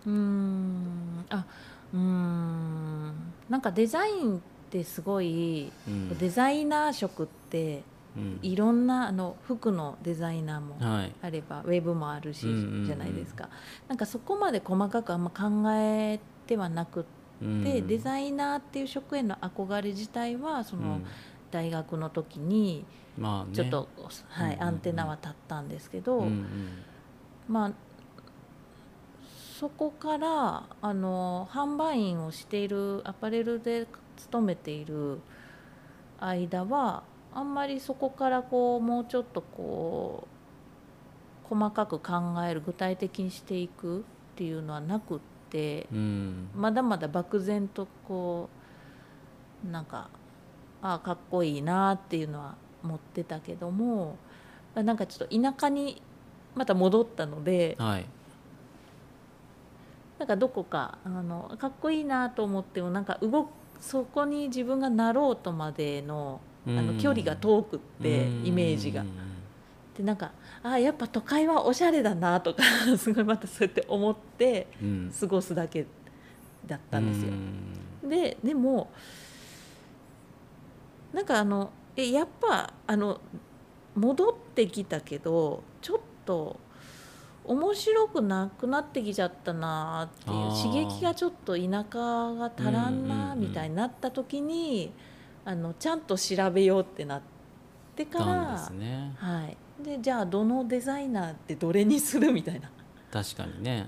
[0.06, 1.26] うーん。
[1.30, 1.46] あ
[1.94, 3.14] うーん。
[3.50, 4.40] なんかデザインっ
[4.70, 6.18] てすごい、うん。
[6.18, 7.84] デザイナー職って
[8.16, 8.40] うん。
[8.42, 11.14] いろんなあの服のデザイナーもはい。
[11.22, 12.48] あればウェブもあるし、
[12.86, 13.50] じゃないですか。
[13.88, 17.10] なんかそこまで細かくあんま考えてはなくって、
[17.46, 17.88] うん。
[17.88, 21.06] デザイナーっていう職への憧れ自体はその、うん。
[21.50, 22.84] 大学の時に
[23.18, 23.54] まあね。
[23.54, 23.90] ちょっと、
[24.30, 24.68] はいうんうんうん。
[24.68, 26.48] アンテナは立ったんですけど、うんうん。
[27.48, 27.72] まあ
[29.60, 35.20] そこからあの販売員をしているアパレルで勤めている
[36.20, 37.02] 間は
[37.34, 40.28] あんまりそこからこうもうちょっとこ
[41.46, 42.14] う細かく考
[42.48, 44.04] える具体的にしていくっ
[44.36, 46.50] ていうのはなくってうん。
[46.56, 48.50] まだまだ漠然とこ
[49.68, 50.10] うなんか
[50.84, 52.56] ああかっこいいなっていうのは
[52.88, 54.18] 持ってたけども
[54.76, 56.02] なんかちょっと田舎に
[56.56, 58.06] また戻ったのではい。
[60.20, 69.02] なんかどこかあのかっこいいなと思ってもなんか動くそこに自分がなろうとまでのあの距離が遠くってイメージが。
[69.02, 69.10] うん。
[69.96, 70.32] でなんか
[70.64, 72.64] あやっぱ都会はおしゃれだなとか
[72.98, 75.14] すごいまたそうやって思ってうん。
[75.18, 75.86] 過ごすだけ
[76.66, 77.32] だったんですよ。
[78.04, 78.08] う。
[78.08, 78.10] ん。
[78.10, 78.90] ででも
[81.14, 83.20] なんかあのえやっぱあの
[83.96, 86.60] 戻ってきたけどちょっと
[87.44, 91.98] 面白くなくなってきちゃったなっていう刺激がちょっと田舎
[92.36, 94.92] が足らんなうんみたいになった時に
[95.44, 97.22] あのちゃんと調べようってなっ
[97.96, 99.14] てからね。
[99.18, 102.70] はい、でじゃあどのデザイナーってどれにするみたいな。
[103.12, 103.88] 確かにね。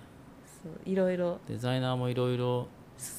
[0.63, 2.67] そういろいろデザイナーもいろいろ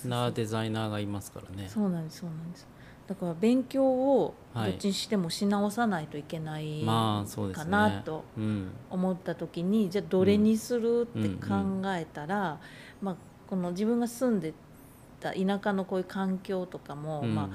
[0.06, 1.68] なデザイナーがいますからね。
[1.68, 2.66] そうなんですそうなんです
[3.10, 7.24] だから勉強をどはいっちにしてもし直さないといけないか
[7.64, 7.70] ね。
[7.70, 8.70] なとうん。
[8.88, 12.60] 思った時にじゃあどれにするって考えたら、
[13.02, 13.16] まあ、
[13.48, 14.54] この自分が住んで
[15.18, 17.34] た田舎のこういう環境とかも、うん。
[17.34, 17.50] ま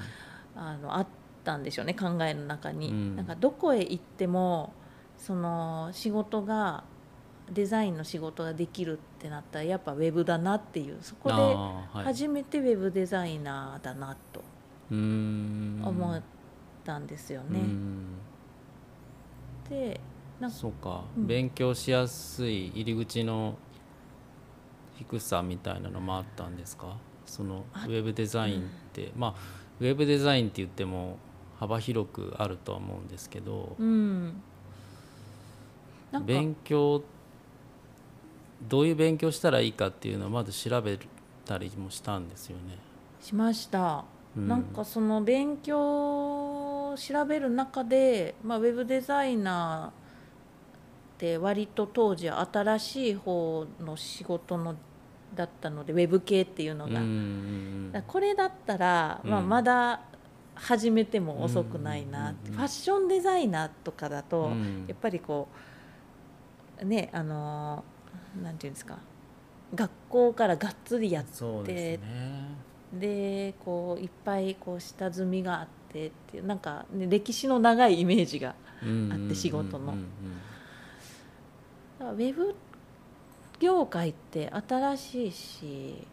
[0.54, 1.06] あ、あのあっ
[1.42, 2.90] たんでしょうね考えの中に。
[2.90, 3.16] うん。
[3.16, 4.74] なんかどこへ行っても
[5.16, 6.84] その仕事が
[7.50, 14.44] デザインの仕事ができるってなったらやっぱウェブだなっていうそこで初めてウェブデザイナーだなと
[14.90, 16.22] 思っ
[16.84, 17.58] たんですよね。
[17.58, 18.06] うん。
[19.68, 20.00] で
[20.40, 21.26] なんかそうか、うん。
[21.26, 23.56] 勉強しやすい入り口の
[24.96, 26.96] 低さみたいなのもあったんですか？
[27.26, 29.34] そのあウェブデザインって、まあ
[29.80, 31.18] ウェブデザインって言っても
[31.58, 34.40] 幅広くあるとは思うんですけど、うん。
[36.24, 37.02] 勉強
[38.68, 40.98] どういう勉強したらいいかっていうのをまず調べ
[41.44, 42.78] たりもしたんですよね。
[43.20, 54.76] しました、うんなんかその勉強を調べる中で、まあ、ウェブデザイナーって割と当時は新しい方の仕事の
[55.34, 59.48] だったのでウェブ系っていうのが、これだったら、まあ、うん。
[59.48, 60.00] まだ
[60.54, 64.84] 始めても遅くないな、うんファッションデザイナーとかだと、うん。
[64.86, 65.48] やっぱりこ
[66.80, 68.98] うねあのーなんていうんですか。
[69.74, 71.98] 学校からがっつりやって
[72.92, 79.94] でこういっぱいこう下積みがあってっていうなんか、ね、歴史の長いイメージがうんあって仕事の。
[81.98, 82.54] ウェブ
[83.58, 86.06] 業界って新しいし、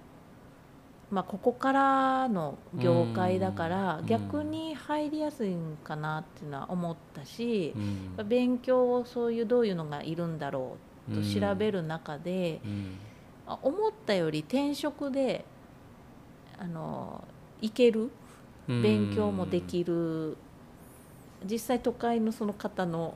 [1.11, 7.81] まあ、ここからの業界だからうん逆に入りやすいんかなっていうのは思ったしうん。
[8.17, 10.77] うん勉強をそういうどういうのがいるんだろ
[11.11, 12.97] うと調べる中でうん。
[13.45, 15.43] あ思ったより転職で
[16.63, 17.27] あの
[17.61, 18.09] いける
[18.67, 18.81] うん。
[18.81, 20.37] 勉強もできる。
[21.45, 23.15] 実際都会のその方の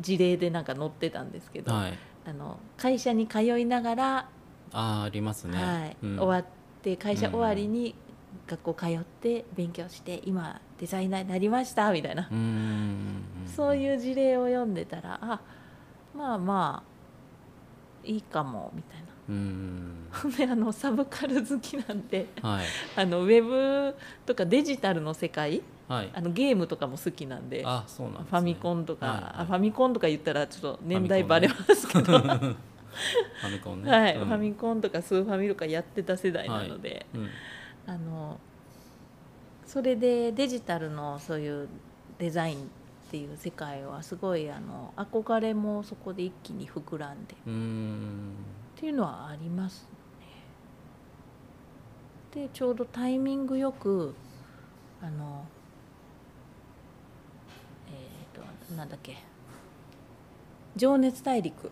[0.00, 1.94] 事例でなんか載ってたんですけど、はい。
[2.26, 4.28] あの会社に通いながら、
[4.72, 5.56] あーありますね。
[5.56, 5.96] はい。
[6.02, 6.18] うん。
[6.18, 6.44] 終わっ
[6.82, 7.94] て会社終わりに
[8.46, 12.28] 学校通って勉強して今デザイナーになりましたみたいな、
[13.56, 15.40] そういう事例を読んでたらあ
[16.14, 22.26] まあまあいいかもみたいで あのサブカル好きなんで。
[22.42, 22.66] はい。
[22.96, 23.94] あのウェブ
[24.26, 26.10] とかデジタルの世界はい。
[26.14, 27.62] あのゲームとかも好きなんで。
[27.64, 28.26] あそうなんね。
[28.28, 29.32] ファミコンとか、はいはい。
[29.38, 32.56] あファミコンとか言ったらちょっと年代バレますけど、 ファ
[33.50, 33.90] ミコンね。
[33.90, 34.26] はい、うん。
[34.26, 37.28] ファミコンとかスーファミとかやってた世代なので、うん。
[37.86, 38.38] あの
[39.66, 41.68] それでデジタルのそういう
[42.18, 42.60] デザインっ
[43.10, 47.34] ていう世界はすごいあの憧れもそこで一気に膨らんで。
[47.34, 48.32] っうん
[48.76, 49.86] ていうのはあります
[52.34, 52.42] ね。
[52.42, 54.14] でちょうどタイミングよく
[55.02, 55.44] あの
[57.88, 59.16] えっ、となんだっけ
[60.76, 61.70] 「情熱大陸」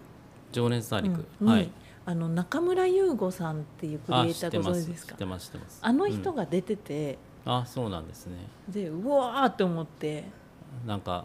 [0.52, 1.70] 情熱大陸、うんにはい。
[2.04, 5.12] あの中村優吾さんっていうクリエイターご存知ですか？
[5.12, 8.38] 知ってます知ってますあの人うんが出てて、あそうなんですね。
[8.68, 10.24] でうわーって思って。
[10.86, 11.24] なんか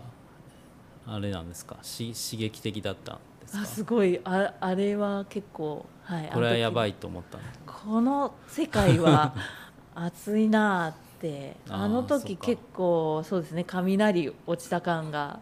[1.08, 1.78] あれなんですか？
[1.82, 3.14] し刺激的だった。
[3.14, 3.64] んですか？
[3.64, 4.20] あすごい。
[4.24, 7.44] ああれは結構はいこれはやばいいと思ったの？
[7.66, 9.34] この世界は
[9.96, 15.40] 熱いなーってあの時結構そうですね雷落ちた感が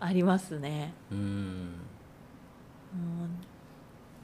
[0.00, 1.74] ありますね、うんうん、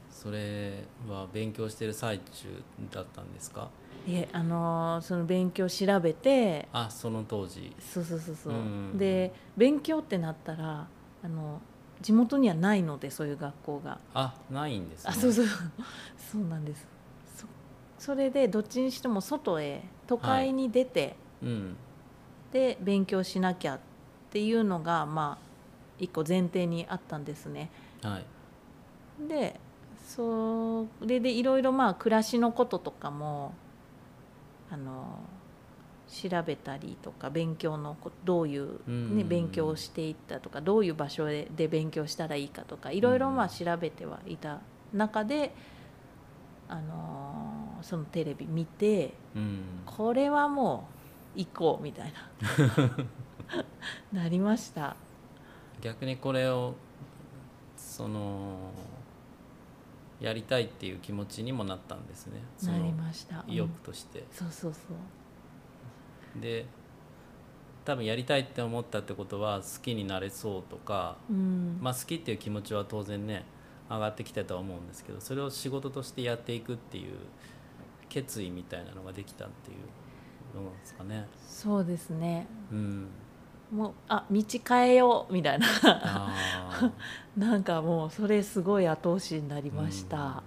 [0.09, 3.69] それは勉強してる最中だったんですか？
[4.07, 7.75] いえあのーその勉強調べてあその当時。
[7.79, 8.97] そうそうそうそう、うん。
[8.97, 10.87] で勉強ってなったら
[11.23, 11.61] あの
[12.01, 13.99] 地元にはないのでそういう学校が。
[14.13, 15.09] あないんですね。
[15.11, 15.45] あそうそう。
[16.17, 16.87] そうなんです。
[17.35, 17.45] そ
[17.99, 21.77] それでどっちにしても外へ都会に出て、うん。
[22.51, 23.79] で勉強しなきゃっ
[24.31, 25.51] ていうのがまあ
[25.99, 27.69] 一個前提にあったんですね。
[28.01, 28.25] はい。
[29.27, 29.59] で
[30.03, 33.53] それでいろいろまあ暮らしのこととかも
[34.69, 35.19] あの
[36.11, 44.59] 調べたりとか勉強のこどういう、うんね、勉強をしていったとかどういう場所でで勉強したらいいかとかいろいろまあ調べてはいた
[44.93, 45.53] 中で、
[46.67, 50.89] あのそのテレビ見てうんこれはも
[51.35, 52.13] う行こうみたい
[54.11, 54.97] な なりました。
[55.79, 56.75] 逆にこれを
[57.77, 58.71] その
[60.19, 63.43] やりたいっていう気持ちにもなったんですねそなりのました。
[63.47, 64.81] 意欲うんとして、そうそうそう。
[66.35, 66.65] で
[67.83, 73.43] 多分やりたいって思ったってことは好きになれそうとか、うん、まあ、好きっていう気持ちは当然ね
[73.89, 77.15] 上がってきたとは思うんですけどそれを仕事としてやっていくっていう
[78.07, 81.27] 決意みたいなのができたっていうのなんですかね。
[81.47, 82.45] そうですね。
[82.71, 83.07] うん、
[83.71, 85.67] もうあ道変えようみたいな。
[85.83, 86.91] あ
[87.37, 90.17] なんかもうそれすごい後押しになりました。
[90.17, 90.41] ー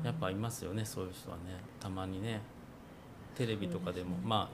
[0.00, 0.06] うん。
[0.06, 1.42] やっぱいますよねそういう人はね。
[1.78, 2.40] たまにね
[3.36, 4.50] テレビとかでもそうですねま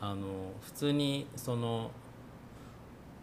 [0.00, 1.90] ああの普通にその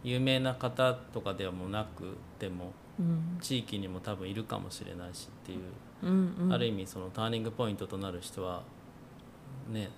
[0.02, 3.38] 有名な方とかではもなくてもうん。
[3.40, 5.58] 地域にも多分いるかもしれないしっていう、
[6.02, 8.62] うんうん、ある意味そのターニングポイントとなる人は
[9.70, 9.90] ね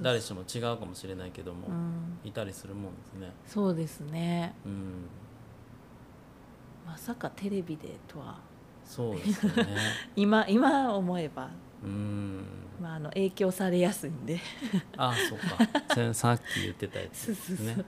[0.00, 3.30] 誰しも違うかもしれないけども、うん、いたりするもんですね。
[3.46, 4.54] そうですね。
[4.64, 5.04] うん、
[6.86, 8.38] まさかテレビでとは。
[8.84, 9.66] そうですよね。
[10.16, 11.50] 今今思えば、
[11.84, 12.44] うん。
[12.80, 14.40] まあ、あの影響されやすいんで
[14.96, 15.94] あ、そうか。
[15.94, 17.84] せ さっき言ってたやつですね。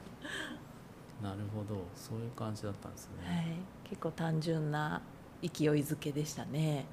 [1.23, 5.01] なるほど、そういう感じだったんですはいね。、結構単純な
[5.43, 6.87] 勢いづけでしたね。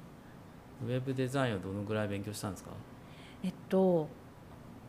[0.84, 2.70] ウェブデザインをどのぐらい勉強したんですか？
[3.42, 4.08] えっと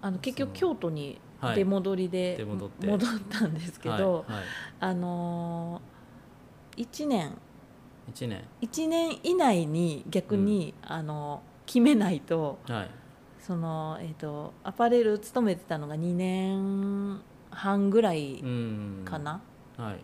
[0.02, 4.44] あの結局そ京都にはい出戻りで、出戻って戻ったんですけど、はい、はい、
[4.80, 5.82] あの
[6.76, 7.38] 1年
[8.12, 12.90] 1年1年以内に逆に、あの決めないとはい。
[13.40, 19.42] その、えー、とアパレル勤めてたのが2年半ぐらいうんかな、
[19.78, 19.94] はい。
[19.94, 20.02] うん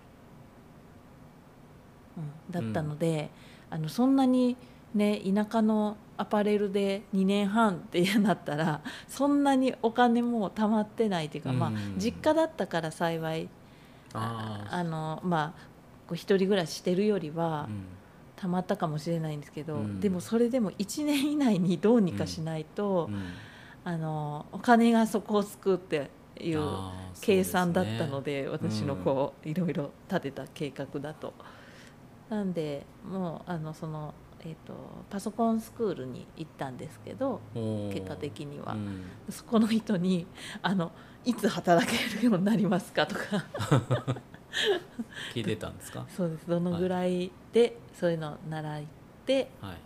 [2.51, 3.31] だったので、
[3.69, 4.55] あのそんなに
[4.93, 13.49] ね田舎のアパレルで2年半ってなったらそんなにお金も貯まってないっていうか、まあうん実家だったから幸い
[14.13, 15.61] あのまあ
[16.07, 17.67] こう一人暮らししてるよりは
[18.43, 19.99] うん貯まったかもしれないんですけど、うん。
[20.01, 23.23] でもそれでも1年以内にどうにかしないと、うん。
[23.85, 26.61] あのお金がそこを救うっていう
[27.21, 31.33] 計算だったので私のこういろいろ立てた計画だと。
[32.29, 34.73] なんでもうあのその、えー、と
[35.09, 37.41] パソコンスクールに行ったんですけど
[37.93, 39.05] 結果的には、うん。
[39.29, 40.27] そこの人に
[40.61, 40.91] あの
[41.25, 43.45] 「いつ働けるようになりますか?」とか
[45.33, 46.05] 聞いてたんですか？
[46.15, 46.47] そうです。
[46.47, 48.83] どのぐらいでそういうのを習っ
[49.25, 49.77] てはい。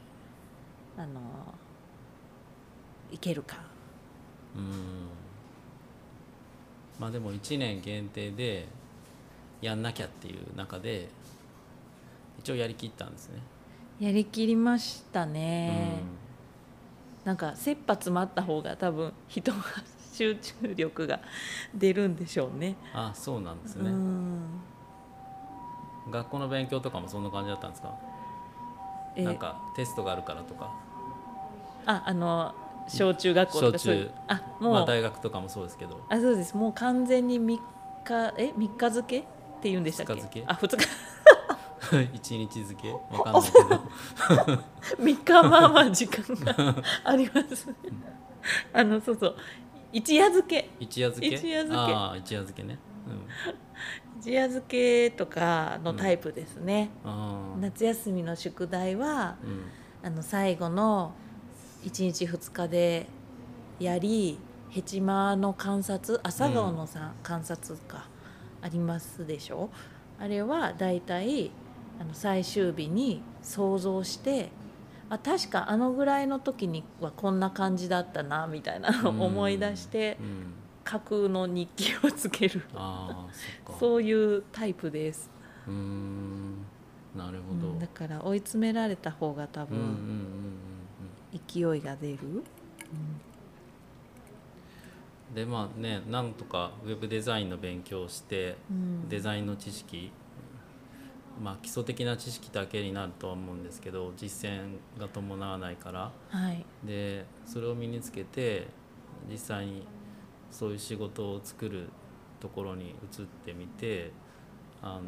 [0.97, 1.19] あの
[3.11, 3.57] いけるか。
[4.55, 5.07] うん。
[6.99, 8.67] まあでも1年限定で
[9.61, 11.09] やんなきゃっていう中で
[12.39, 13.39] 一応やりきったんですね、
[13.99, 16.01] やりきりましたね。
[17.23, 19.57] なんか切羽詰まった方が多分人が
[20.17, 21.19] 集中力が
[21.75, 22.75] 出るんでしょうね。
[22.93, 24.39] うん、あそうなんですうね、ん。
[26.09, 27.93] 学校の勉強とかもそんな感じだったんですか？
[29.15, 30.71] えなんかテストがあるからとか。
[31.85, 32.53] ああの
[32.89, 36.01] 小中学校とかそうあもう、まあ大学とかもそうですけど。
[36.09, 36.55] あそうです。
[36.57, 37.59] もう完全に3
[38.03, 39.19] 日え三日付？
[39.19, 39.27] けっ
[39.61, 40.43] て言うんでしたっけ？
[40.47, 40.87] あ2日。
[42.13, 42.91] 一日付？
[42.91, 43.65] わかんないけど。
[45.03, 46.23] 3 日まあまあ時間
[46.55, 47.73] があります
[48.73, 49.35] あのそうそう
[49.91, 50.69] 一夜漬け。
[50.79, 51.35] 一夜漬け？
[51.35, 51.93] 一夜漬け。
[51.93, 52.77] ああ一夜漬けね。
[54.19, 57.09] 一夜漬けとかのタイプですね、う
[57.57, 57.61] ん。
[57.61, 59.63] 夏休みの宿題はうん。
[60.03, 61.13] あの最後の
[61.83, 63.07] 1日2日で
[63.79, 68.07] やりヘチマの観察朝顔のさ、観察か
[68.61, 69.69] ありますでしょ？
[70.19, 71.51] あれはだいたい
[71.99, 74.49] あの最終日に想像して
[75.09, 80.53] あ確かあのぐらいの時にはこんな感じだったなみたいなのを 思い出してうん。
[80.83, 82.63] 架空の日記をつける。
[82.73, 85.29] ああそういうタイプです、
[85.67, 86.65] うーん。
[87.13, 89.91] なるほど、うんだから追い詰められた方が多うんうんうんうん
[91.33, 92.17] 分勢いが出る、
[95.29, 95.35] うん。
[95.35, 99.09] でまあねなんとかウェブデザインの勉強をしてうん。
[99.09, 100.09] デザインの知識
[101.41, 106.11] まあ基礎的な知識だけになるとは思うんですけど実践が伴わないから。
[106.29, 106.65] はい。
[106.83, 108.67] でそれを身につけて
[109.29, 109.87] 実際に
[110.51, 111.89] そういう仕事を作る
[112.39, 114.11] ところに移ってみて
[114.81, 115.01] あの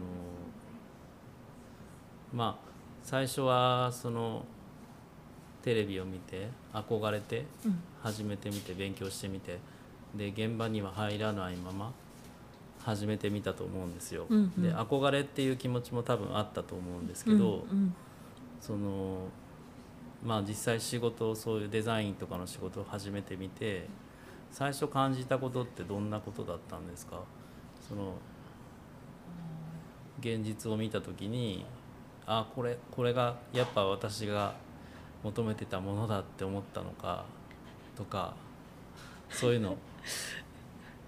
[2.33, 2.69] まあ
[3.03, 4.45] 最初はその
[5.61, 7.79] テレビを見て憧れてうん。
[8.01, 9.59] 始めてみて勉強してみて
[10.15, 11.91] で現場には入らないまま
[12.89, 14.25] 始めてみたと思うんですよ。
[14.29, 14.63] うんうん。
[14.63, 17.35] で憧れっていう気持ちも多分あったと思うんですけど、
[17.71, 17.95] うんうん。
[18.59, 19.27] その
[20.23, 23.87] まあ実際仕事をそういうデザインとかの仕事を始めてみて
[24.51, 27.21] 最初感じたことってどんなことだったんですか？
[27.87, 28.15] その
[30.19, 31.65] 現実を見た時に
[32.25, 34.55] あこれこれがやっぱ私が
[35.23, 37.25] 求めてたものだって思ったのか
[37.95, 38.33] とか
[39.29, 39.77] そういうの。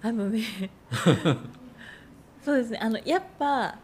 [0.03, 0.41] あのね
[2.43, 2.79] そうですね。
[2.81, 3.77] あのやっぱ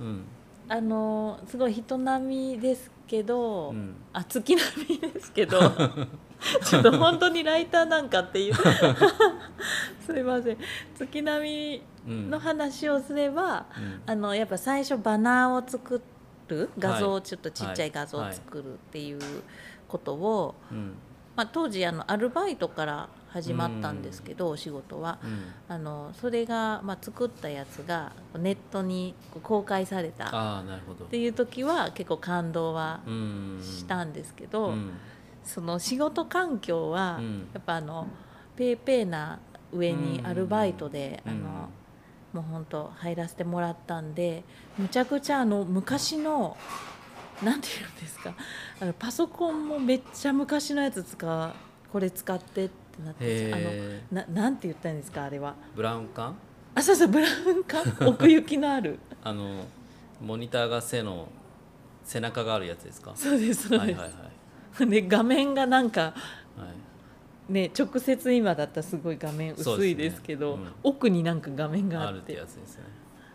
[0.00, 0.24] うん。
[0.66, 3.94] あのすごい人並みですけど、うん。
[4.12, 5.58] あ月並みですけど
[6.64, 8.54] ちょっと本当にライターなんかっていう。
[10.00, 10.58] すいません。
[10.96, 12.24] 月並うん。
[12.24, 14.02] みの話をすれば、うん。
[14.06, 16.00] あのやっぱ最初バナーを作
[16.48, 17.22] る画像、はい。
[17.22, 19.20] ちょっとちっちゃい画像をはい作るっていう
[19.88, 20.94] ことを、うん
[21.36, 25.18] まあ、当時あのアルバイトから始まったんですけど、お仕事は。
[25.24, 25.52] うん。
[25.66, 30.26] あのそれが、まあ、作ったやつがネットに公開された。
[30.28, 33.60] っていう時は結構感動はうん。
[33.60, 34.90] したんですけど、うん。
[35.42, 37.48] その仕事環境は、うん。
[37.52, 38.06] やっぱあの
[38.54, 39.40] ペーペーな
[39.72, 40.26] 上にうん。
[40.28, 41.32] アルバイトで、うん。
[41.32, 41.68] あの
[42.34, 44.42] もう本当入らせてもらったんで
[44.76, 46.56] むちゃくちゃあの昔の
[47.42, 48.34] なんていうんですか
[48.80, 51.52] あのパソコンもめっちゃ昔のやつ使う
[51.92, 55.54] これ使ってってなってあのななんて言ったんですかあれは。
[55.74, 56.36] ブラウン管？
[56.74, 57.82] あそうそうブラウン管？
[58.06, 58.98] 奥行きのある。
[59.22, 59.64] あの
[60.20, 61.28] モニターが背の
[62.04, 63.12] 背中があるやつですか？
[63.14, 64.12] そうですそうです、はいはい
[64.80, 64.88] はい。
[64.88, 66.14] で画面がなんかは
[67.48, 67.52] い。
[67.52, 70.76] ね直接今だったらすごい画面薄いですけどそうですね。
[70.82, 72.10] 奥になんか画面があって。
[72.10, 72.84] あるってやつですね。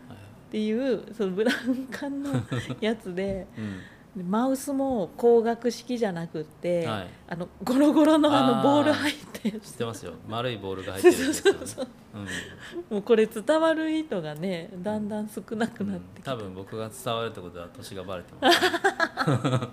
[0.08, 2.32] はいっていうそのブラウン管の
[2.80, 3.64] やつでうん。
[3.64, 3.80] で
[4.16, 7.08] マウスも光学式じゃなくって、はい。
[7.28, 10.14] あのゴロゴロのあのボール入って知ってますよ。
[10.28, 11.42] 丸いボールが入ってるやつ。
[11.42, 11.88] ですよねそうそう。
[12.14, 12.96] うん。
[12.96, 19.68] もうこれ伝わる人がねだんだん少なくなってきて、多分僕が伝わるってことは年がバレてます、ね、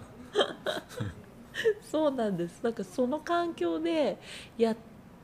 [1.92, 2.64] そうなんです。
[2.64, 4.20] なんかその環境で
[4.60, 4.76] や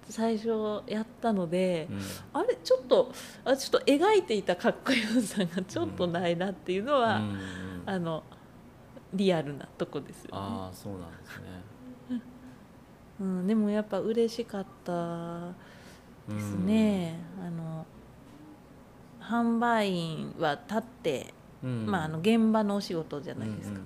[0.09, 1.99] 最初やったので、うん。
[2.33, 3.11] あれちょっと
[3.45, 7.39] あちょっと描いていたかっこよさがちょっとないなっていうのは、うんうん。
[7.85, 8.23] あの
[9.13, 10.37] リアルなとこですよね。
[10.41, 12.21] ああそうなんですね。
[13.21, 15.49] うん、でもやっぱ嬉しかった
[16.27, 17.19] ですね。
[17.39, 17.85] あの
[19.21, 21.33] 販売員は立って、
[21.63, 21.85] うん。
[21.85, 23.79] まああの現場のお仕事じゃないですか。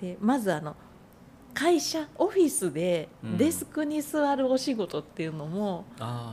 [0.00, 0.76] でまずあの
[1.54, 3.38] 会社オフィスでうん。
[3.38, 5.84] デスクに座るお仕事っていうのも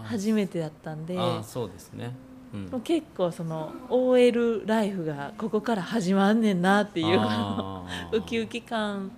[0.04, 2.14] 初めてだったんで、そうですね、
[2.54, 7.20] うん、結構その OL ライフがここから始まんねんなっていう
[8.14, 9.12] ウキウキ感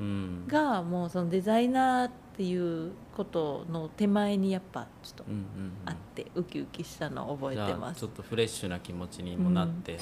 [0.00, 0.46] うん。
[0.48, 5.72] がもうそのデザイナーっていうことの手前にやっぱちょっとうんうんうん。
[5.84, 8.00] あってウキウキしたのを覚えてます。
[8.00, 9.98] ちょっとフレッシュな気持ちにもなって、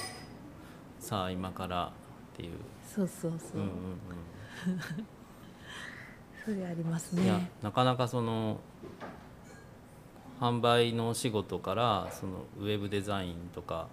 [0.99, 1.91] さあ今からっ
[2.37, 2.53] ていう、
[2.87, 3.71] そうそうそう、うんうん
[6.45, 7.51] それありますね。
[7.63, 8.59] なかなかその
[10.43, 13.87] 販売のお仕事からそのウェブデザインとか、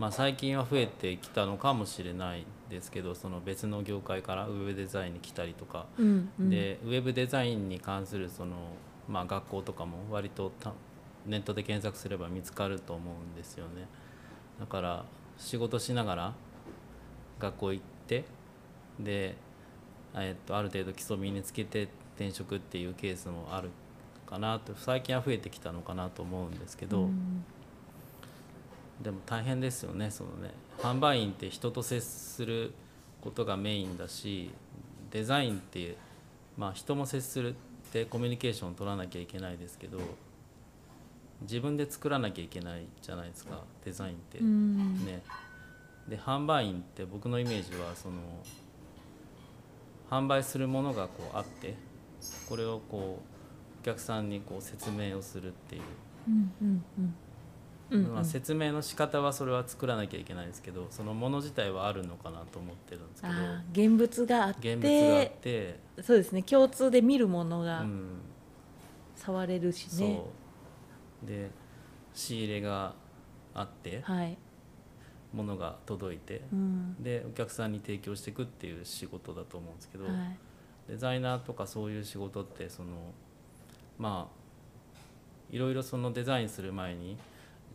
[0.00, 6.50] まあ、最近は増えてきたのかもしれないですけどその別の業界からウェブデザインに来たりとか、うんうん。
[6.50, 8.56] でウェブデザインに関するその、
[9.08, 10.72] まあ、学校とかも割とた
[11.24, 13.86] ネットで検索すれば見つかると思うんですよね。
[14.58, 15.04] だから
[15.38, 16.34] 仕事しながら
[17.38, 18.24] 学校行って
[18.98, 19.36] で、
[20.16, 21.86] えっと、ある程度基礎身につけて
[22.16, 23.70] 転職っていうケースもある
[24.32, 27.44] かなと最近は増えてきたのかなと思うんですけど、うん。
[29.02, 32.72] でも大変ですよねそのね販売員って人と接する
[33.20, 34.50] ことがメインだし
[35.10, 35.96] デザインって
[36.56, 37.54] まあ人も接するっ
[37.92, 39.98] てコミュニケーションを取らなきゃいけないですけど
[41.42, 44.38] 自分で作らなきゃいけないじゃないですかデザインって。
[44.38, 45.04] うん。
[45.04, 45.22] ね、
[46.08, 48.16] で販売員って僕のイメージはその
[50.08, 51.74] 販売するものがこうあって
[52.48, 53.31] これをこう
[53.82, 55.82] お客さんにこう説明をするっていう。
[56.28, 57.14] うんうんうん
[57.90, 63.34] うんうんまあ、説明の仕方はそれは作らなきゃいけないですけどそのもの自体はあるのかなと思ってるんですけど。
[63.72, 66.42] 現物があって現物があって、そうですね。
[66.42, 68.20] 共通で見るものがうん、
[69.14, 70.22] 触れるしそね、
[71.22, 71.26] う。
[71.26, 71.50] で
[72.14, 72.94] 仕入れが
[73.52, 74.38] あってはい、
[75.34, 76.96] ものが届いてうん。
[77.02, 80.38] でお客さんに提供していくっていう仕事だと思うんですけど、はい。
[80.88, 83.12] デザイナーとかそういう仕事ってその
[84.02, 84.42] まあ
[85.52, 87.16] いろいろそのデザインする前に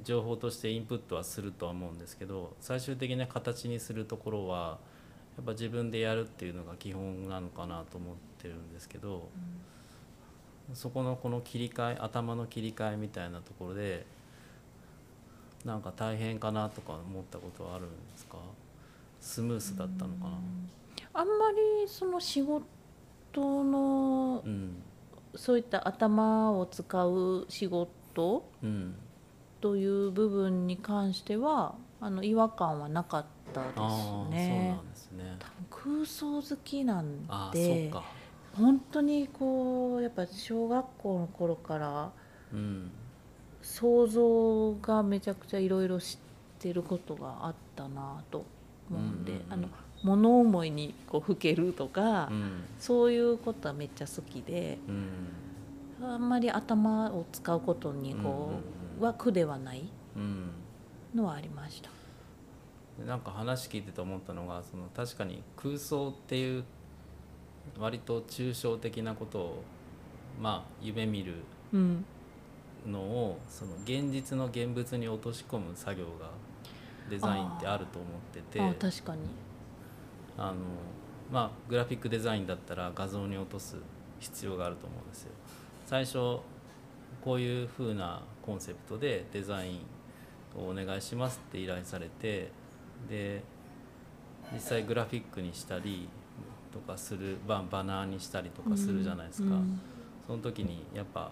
[0.03, 4.78] 情報としてインプットはするとは思うんですけど最終的な形にするところは
[5.38, 9.30] やっぱ自分でやるっていうのが基本なのかなと思ってるんですけど、
[10.73, 14.05] そこのこの切り替え頭の切り替えみたいなところで
[15.63, 18.38] なんか大変かなとか思ったことはあるんですか？
[19.21, 20.32] スムースだったのかな？
[21.13, 22.63] あんまりその仕事
[23.63, 24.82] のうん
[25.36, 28.95] そういった頭を使う仕事うん
[29.59, 35.36] という部分に関してはあの違和感はなかったですああそうねなんですね。
[35.39, 35.47] 多
[35.82, 37.91] 分空想好きなんで
[38.53, 42.11] 本当にこうやっぱ小学校の頃から
[42.53, 42.91] うん
[43.61, 46.17] 想像がめちゃくちゃいろいろ知っ
[46.59, 48.45] てることがあったなと
[48.89, 49.53] 思うんで、うんうんうん。
[49.53, 49.67] あの
[50.04, 52.64] 物思いにこうふけるとか、うん。
[52.80, 56.08] そういうことはめっちゃ好きでうん。
[56.10, 58.52] あんまり頭を使うことにこ
[59.00, 59.84] う、は苦ではない
[60.16, 60.52] うん。
[61.16, 61.89] のはありました。
[63.06, 66.64] なんか話聞いてて思ったのがその確かに空想っていう
[67.80, 69.64] 割と抽象的なことを
[70.41, 71.36] まあ夢見る
[71.74, 72.06] うん、
[72.88, 76.32] のをその現実の現物に落とし込む作業が
[77.10, 78.62] デザインってあると思ってて。
[78.62, 79.22] あ確かに
[80.38, 80.56] あの
[81.32, 83.78] まあグラフィックデザインだったら画像に落とす
[84.20, 85.32] 必要があると思うんですよ。
[85.86, 86.14] 最初
[87.22, 89.80] こういう風なコンセプトでデザイン
[90.58, 92.52] をお願いしますって依頼されて
[93.10, 93.44] で
[94.54, 96.08] 実際グラフィックにしたり
[96.72, 99.80] とかするババナーにしたりとかするじゃないですか、うん
[100.28, 101.32] その時にやっぱ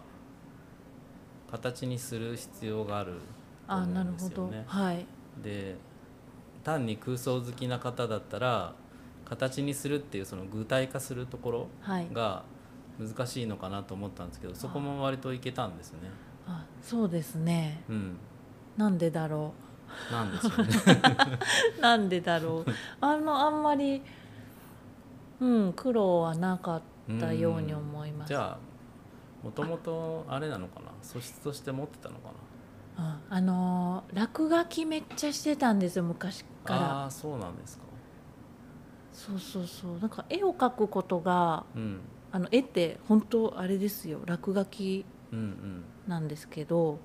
[1.51, 3.17] 形にする必要があると
[3.67, 4.63] あ思うなんですよね。
[4.65, 5.05] はい。
[5.43, 5.75] で
[6.63, 8.73] 単に空想好きな方だったら
[9.25, 12.07] 形にするっていうその具体化するところはい。
[12.13, 12.43] が
[12.97, 15.99] 難しいのかなと思ったんですけどそこも割といけたんですね。
[16.47, 17.83] あそうですね。
[17.89, 18.17] うん、
[18.77, 19.53] なんでだろ
[20.11, 20.67] なんでしょうね。
[21.79, 22.71] う なんでだろう。
[23.01, 24.01] あのあんまり
[25.41, 26.81] うん苦労はなかっ
[27.19, 28.29] たように思います。
[28.29, 28.57] じゃあ
[29.43, 30.91] もともとあれなのかな？
[31.01, 32.29] 素質として持ってたのか
[32.97, 33.03] な？
[33.03, 36.79] ああのー落書きめっちゃしてたんですよ昔から。
[37.01, 37.83] ああーそうなんですか
[39.15, 39.99] そうそうそう。
[39.99, 41.99] なんか絵を描くことがうん。
[42.31, 44.19] あの絵って本当あれですよ。
[44.25, 45.83] 落書きうんうん。
[46.07, 46.99] なんですけど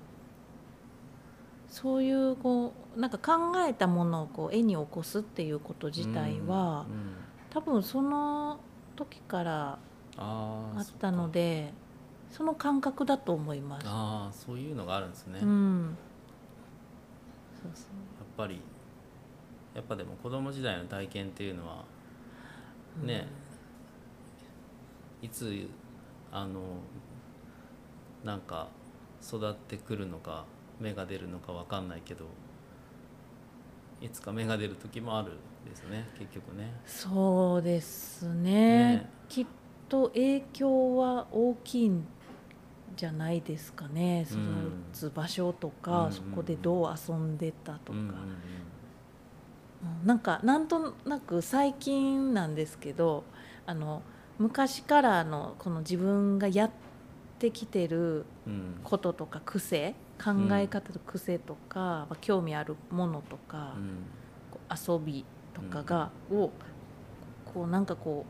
[1.69, 7.13] そういうこうなんか考えたものをこう絵に起こすっていうこと自体は、うんうん。
[7.49, 8.59] 多分その
[8.95, 9.79] 時から
[10.17, 11.73] あったので
[12.29, 13.87] その感覚だと思います。
[13.87, 15.97] ああそういうのがあるんですね、うやっん、
[17.61, 17.85] そうそう
[18.41, 18.59] ぱり
[19.75, 21.85] やっぱでも子供時代の体験っていうのは
[22.97, 23.27] ね、
[25.21, 25.69] いつ
[26.31, 26.61] あの
[28.23, 28.69] なんか
[29.21, 30.45] 育ってくるのか
[30.79, 32.25] 芽が出るのかわかんないけど
[34.01, 36.73] いつか芽が出る時もあるんですね結局ね。
[36.85, 38.95] そうですね。
[38.95, 39.09] ね。
[39.29, 39.45] きっ
[39.87, 42.05] と影響は大きいん
[42.95, 44.25] じゃないですかね。
[44.29, 44.37] 育
[44.91, 48.70] つ場所とか、うんそこでどう遊んでたとか、うんうんうんうん
[50.05, 53.23] なんかなんとなく最近なんですけど
[53.65, 54.01] あの
[54.37, 56.71] 昔からのこの自分がやっ
[57.39, 58.79] てきてるうん。
[58.83, 64.05] こととか癖考え方と癖とか、まあ興味あるものとか、うん。
[64.69, 66.51] 遊びとかが、を
[67.53, 68.25] こうなんかこ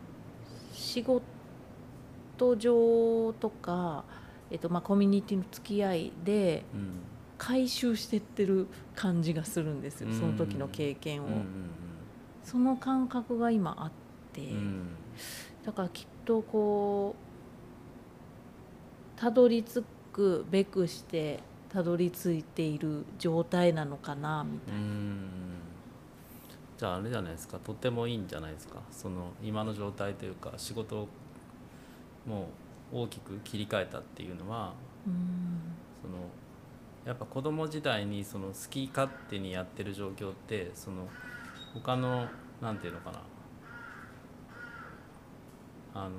[0.72, 1.22] う仕事
[2.56, 4.04] 上とか、
[4.50, 7.11] えっとまあ、コミュニティの付き合いでうん
[7.42, 10.20] 回収してってる感じがするんですようん。
[10.20, 11.26] その時の経験を。
[11.26, 11.44] うん
[12.44, 13.90] その感覚が今あっ
[14.32, 14.48] て、
[15.64, 17.14] だからきっとこ
[19.16, 21.38] うたどり着くべくして
[21.68, 24.80] たどり着いている状態なのかなみたいな。
[24.80, 25.28] うん
[26.76, 31.08] じゃああれじゃないですかとってもいいんじゃないですかその今の状態というか仕事を
[32.26, 32.48] も
[32.92, 34.72] う大きく切り替えたっていうのは
[35.06, 35.60] うん。
[36.02, 36.14] その
[37.04, 41.08] やっぱ子供時代にその好き勝手にやってる状況ってその
[41.74, 42.28] 他の
[42.60, 43.20] なんていうのかな
[45.94, 46.10] あの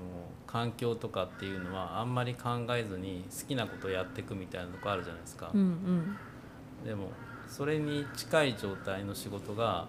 [0.45, 5.49] 環境とかっていうのはあんまり考えずに好きなことをやっていくみたいなとこあるじゃないですか。
[5.53, 6.17] うんうん
[6.85, 7.11] でも
[7.47, 9.87] それに近い状態の仕事が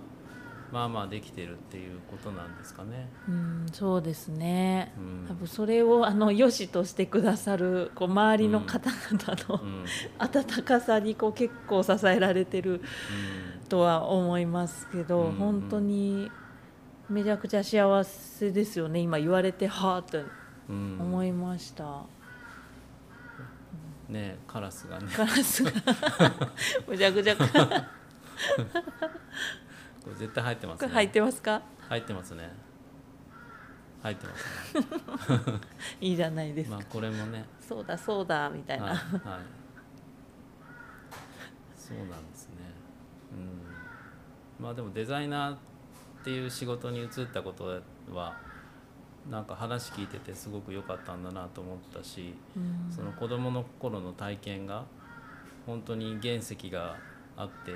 [0.73, 3.09] まあまあできてるっていうことなんですかね。
[3.29, 4.93] うん、そうですね。
[4.99, 5.27] うん。
[5.29, 9.69] 多分それをあの良しとしてくださるこう周りの方々のうん。
[9.69, 9.85] うん。
[10.19, 12.81] 温かさにこう結構支えられてる
[13.69, 15.35] とは思いますけど、うんうん。
[15.35, 16.31] 本当に
[17.09, 19.01] めちゃくちゃ幸せですよね。
[19.01, 20.25] 今言われてはあって
[20.69, 20.99] うん。
[21.01, 22.03] 思いました、
[24.09, 25.07] ねカラスがね。
[25.17, 25.71] ガラスが。
[26.89, 27.37] むちゃくちゃ
[30.05, 30.88] ここれ絶対入ってますね。
[30.88, 31.62] れ入ってますか？
[31.88, 32.52] 入ってますね。
[34.02, 35.61] 入ってますね。
[36.00, 37.46] いいじゃないですか、まあこれもね。
[37.59, 39.00] そうだそうだみたいな、はい、はい、
[41.74, 42.55] そうなんですね。
[43.32, 44.62] うん。
[44.64, 45.57] まあでもデザイナーっ
[46.22, 47.80] ていう仕事に移ったこと
[48.12, 48.36] は
[49.30, 54.84] なんか話聞いててすごく良かったんだなと思ったし、うんその子供の頃の体験が
[55.64, 56.98] 本当に原石が
[57.38, 57.72] あって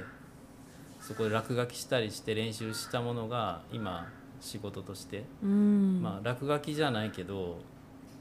[1.09, 4.07] そこで落書きしたりして練習したものが今
[4.41, 6.03] 仕事として、うん。
[6.03, 7.61] まあ落書きじゃないけど、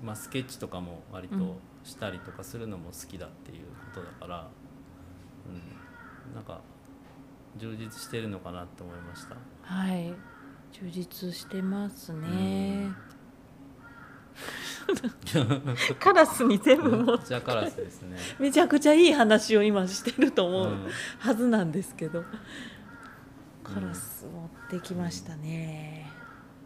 [0.02, 1.40] まあ、スケッチとかも割うん。
[1.40, 4.48] としたりとかするのも好きだっていうことだから、
[5.48, 6.62] うん、なんか
[7.58, 9.36] 充実してるのかなって思いました。
[9.64, 10.14] はい。
[10.72, 12.90] 充実してますね、
[16.00, 18.18] カラスに全部もうじゃあカラスですね。
[18.40, 20.88] めちゃくちゃいい話を今してると思ううん。
[21.20, 22.24] はずなんですけど、
[23.74, 26.10] カラス持ってきましたね、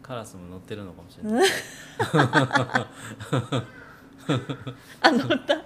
[0.02, 1.48] カラスも乗ってるのかもしれない。
[5.00, 5.56] あの歌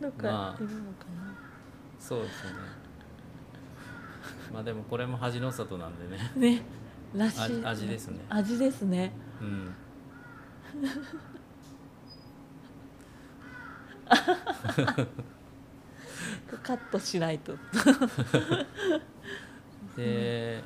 [0.00, 1.34] どっかいるのかな、
[1.98, 2.50] そうですね。
[4.52, 6.30] まあでもこれも恥の里なんでね。
[6.36, 6.62] ね
[7.14, 9.74] らしい味味ですね味ですねうん。
[16.62, 17.56] カットしないと。
[19.96, 20.62] で、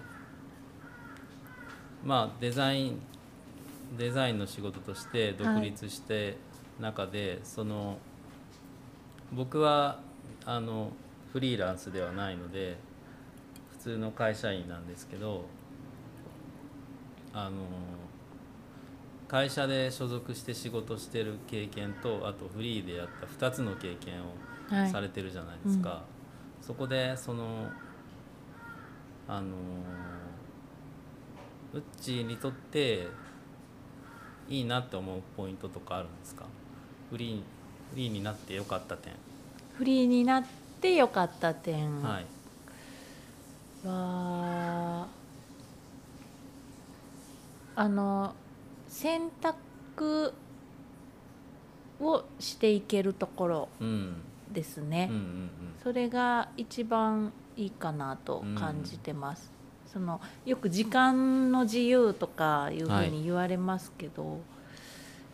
[2.05, 3.01] まあデザイン
[3.97, 6.37] デザインの仕事として独立して
[6.81, 7.99] 中で、その
[9.33, 10.01] 僕は
[10.45, 10.93] あの
[11.33, 12.77] フリーランスではないので
[13.73, 15.45] 普通の会社員なんですけど
[17.33, 17.57] あの
[19.29, 24.35] 会社で所属して仕事してる経験とあとフリーでやった2つの経験を
[24.71, 24.91] はい。
[24.91, 26.03] されてるじゃないですか、
[26.61, 27.71] そこでその
[29.27, 33.09] あのー、うっちーにとって
[34.49, 36.45] いいなって思うポイントとかあるんですか？
[37.11, 37.37] フリー
[37.91, 39.13] フリーになってよかった点。
[39.77, 40.45] フリーになっ
[40.81, 42.03] てよかった点。
[42.03, 42.27] はい。
[43.87, 45.07] は、
[47.77, 48.35] あの
[48.89, 50.33] 選択
[52.01, 54.17] をしていけるところうん
[54.53, 55.17] ですね、うん。
[55.17, 55.51] うん
[55.83, 59.53] それが一番いいかなと感じてます、
[59.87, 64.41] そのよく時間の自由とかいうふうに言われますけど、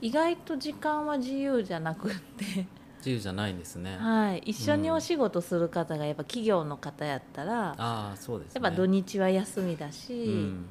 [0.00, 2.66] 意外と時間は自由じゃなくって。
[2.98, 3.96] 自由じゃないんですね。
[3.98, 8.60] はい、一緒にお仕事する方がやっぱ企業の方やったら、ああそうですね。
[8.62, 10.66] やっぱ土日は休みだし、うん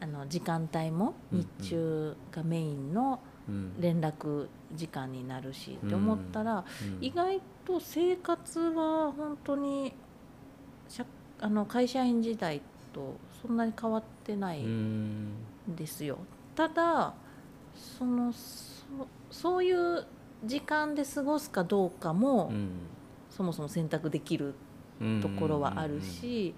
[0.00, 3.80] あの時間帯もうん日中がメインのうん。
[3.80, 9.92] 連絡時間になるしって思ったら、うん意外と生活は本当に
[10.88, 11.04] 社
[11.40, 12.60] あの会社員時代
[12.92, 15.32] とそんなに変わってないうん
[15.68, 16.18] んですよ。
[16.54, 17.14] ただ
[17.74, 20.06] そのそそういう
[20.44, 22.70] 時間で過ごすかどうかも、うん。
[23.30, 24.54] そもそも選択できる
[25.00, 26.54] うんところはあるし、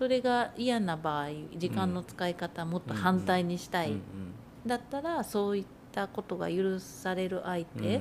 [0.00, 1.28] それが嫌な場合
[1.58, 4.00] 時間の使い方もっと反対にしたい、うん
[4.66, 8.00] だったらそういったことが許される相うん手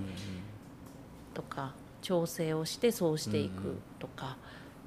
[1.33, 4.35] とか、調整をしてそうしていくとか、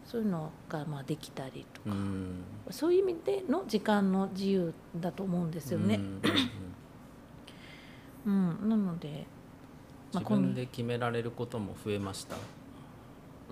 [0.04, 1.96] そういうのがまあできたりとか、
[2.70, 5.98] そういう意味での時間の自由だと思うんですよね。
[8.26, 9.26] うんなので、
[10.12, 12.36] まあ自分で決められることも増えました？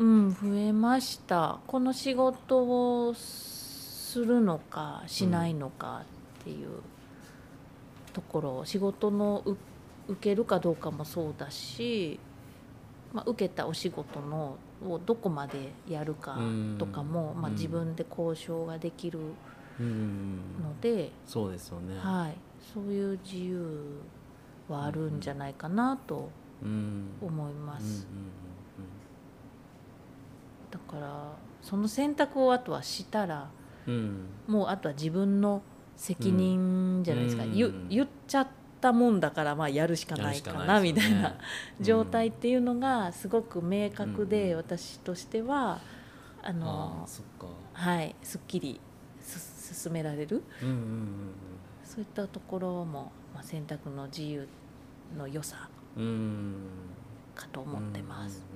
[0.00, 1.58] うん、増えました。
[1.66, 6.04] この仕事をするのかしないのか
[6.40, 6.68] っていう
[8.14, 9.58] ところ、仕事のう
[10.08, 12.18] 受けるかどうかもそうだし、
[13.12, 16.38] まあ、受けたお仕事のをどこまでやるか
[16.78, 17.54] とかも、まあ、うん。
[17.54, 19.86] 自分で交渉ができるうん。
[19.86, 21.98] うんうんので、そうですよね。
[21.98, 22.36] はい、
[22.72, 24.00] そういう自由
[24.66, 26.30] はあるんじゃないかなと
[26.62, 27.04] うん。
[27.20, 28.06] 思います。
[28.10, 28.39] うんうん
[30.70, 33.50] だからその選択をあとはしたら
[33.86, 33.94] うん。
[33.94, 35.62] うんもうあとは自分の
[35.96, 37.52] 責任じゃないですか、うん。
[37.52, 38.48] 言言っちゃっ
[38.80, 40.92] たもんだからまあやるしかないかなね。
[40.92, 41.36] みたいな
[41.80, 44.56] 状態っていうのがすごく明確で、うん。
[44.58, 45.78] 私としては
[46.42, 47.06] ああの
[47.72, 48.80] はいすっきり
[49.20, 50.42] す進められる。
[50.62, 51.06] うんうんうん
[51.90, 54.46] そういったところも、まあ、選択の自由
[55.18, 55.68] の良さ
[57.34, 58.46] かと思ってます。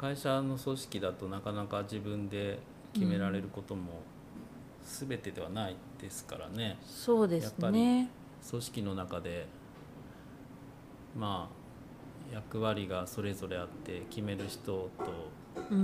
[0.00, 2.58] うんうんうん会社の組織だとなかなか自分で
[2.92, 4.02] 決められることも
[4.84, 8.08] 全てではないですからね、そうですやっぱね。
[8.48, 9.46] 組織の中で
[11.18, 11.48] ま
[12.30, 14.90] あ役割がそれぞれあって決める人と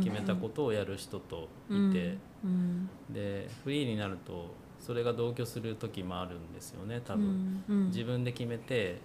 [0.01, 7.87] 決めたことをやる人といて、うんでフリーになるとそれが同居する時もあるんですよね多う分、んうん。
[7.87, 8.99] 自分で決めて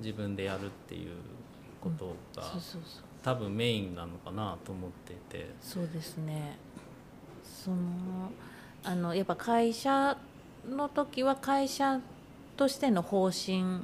[0.00, 1.10] 自分でやるっていう
[1.80, 2.42] ことが、
[3.24, 5.50] 多分メインなのかなと思っていて。
[5.60, 6.58] そうですね。
[7.42, 7.76] その
[8.84, 10.18] あのやっぱ会社
[10.68, 12.00] の時は会社
[12.58, 13.80] としての方針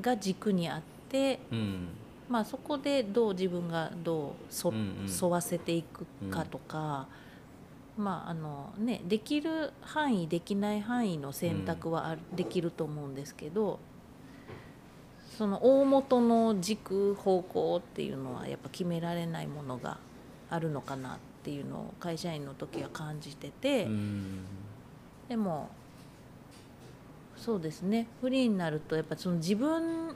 [0.00, 1.88] が軸にあって、うん。
[2.28, 5.06] まあ、そこでどう自分がどうそ、うんうん。
[5.10, 7.08] 沿わせていくかとか、
[7.98, 13.80] まああのね、できる範囲できない範囲の選択はできると思うんですけど
[15.36, 19.98] その大元の軸方向っていうのはやっぱ決められないものが
[20.48, 24.44] あるのかなっていうのを会社員の時は感じてて、うん。
[25.28, 25.70] でも
[27.36, 28.06] そうですね。
[28.20, 30.14] フリーになるとやっぱその自分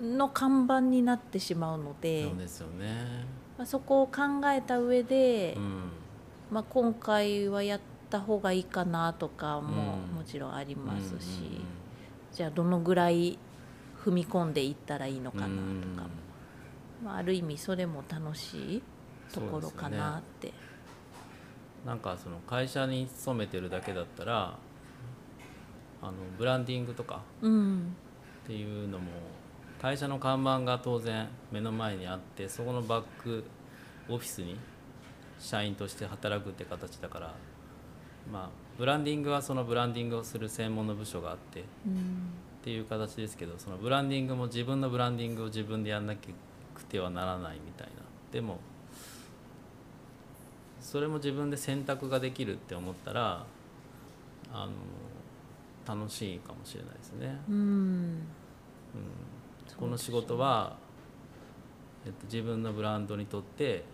[0.00, 3.24] の看板になってしまうので、そうですよね。
[3.56, 5.82] まあ、そこを考えた上で、うん。
[6.50, 7.80] まあ、今回はやっ
[8.10, 10.16] た方がいいかなとかもうん。
[10.16, 11.80] もちろんありますし、うん
[12.32, 13.38] じゃあどのぐらい
[14.04, 15.50] 踏み込んでいったらいいのかなと
[16.02, 16.08] か
[17.04, 18.82] まあ、ある意味それも楽しい
[19.32, 20.52] ところかなって。
[21.84, 24.58] なんかその会社に勤めてるだけだったら
[26.02, 27.96] あのブランディングとかうん
[28.44, 29.06] っていうのも
[29.80, 33.44] 会社の看板が当然目の前にあってそこのバック
[34.10, 34.58] オフィスに
[35.38, 37.34] 社員として働くって形だから
[38.30, 42.32] まあブランディングはそのブランディングをする専門の部署があってっうん
[42.62, 48.02] ていう形ですけどそのブランディングも自分のブランディングを自分でやんなくてはならないみたいな。
[48.32, 48.58] でも
[50.80, 53.44] それも自分で選択ができるって思ったら
[54.52, 54.72] あの
[55.96, 57.38] 楽しいかもしれないですね。
[57.48, 57.54] うん。
[57.54, 58.22] うん。
[59.78, 60.76] この仕事は、
[62.04, 63.84] えっと、自分のブランドにとって、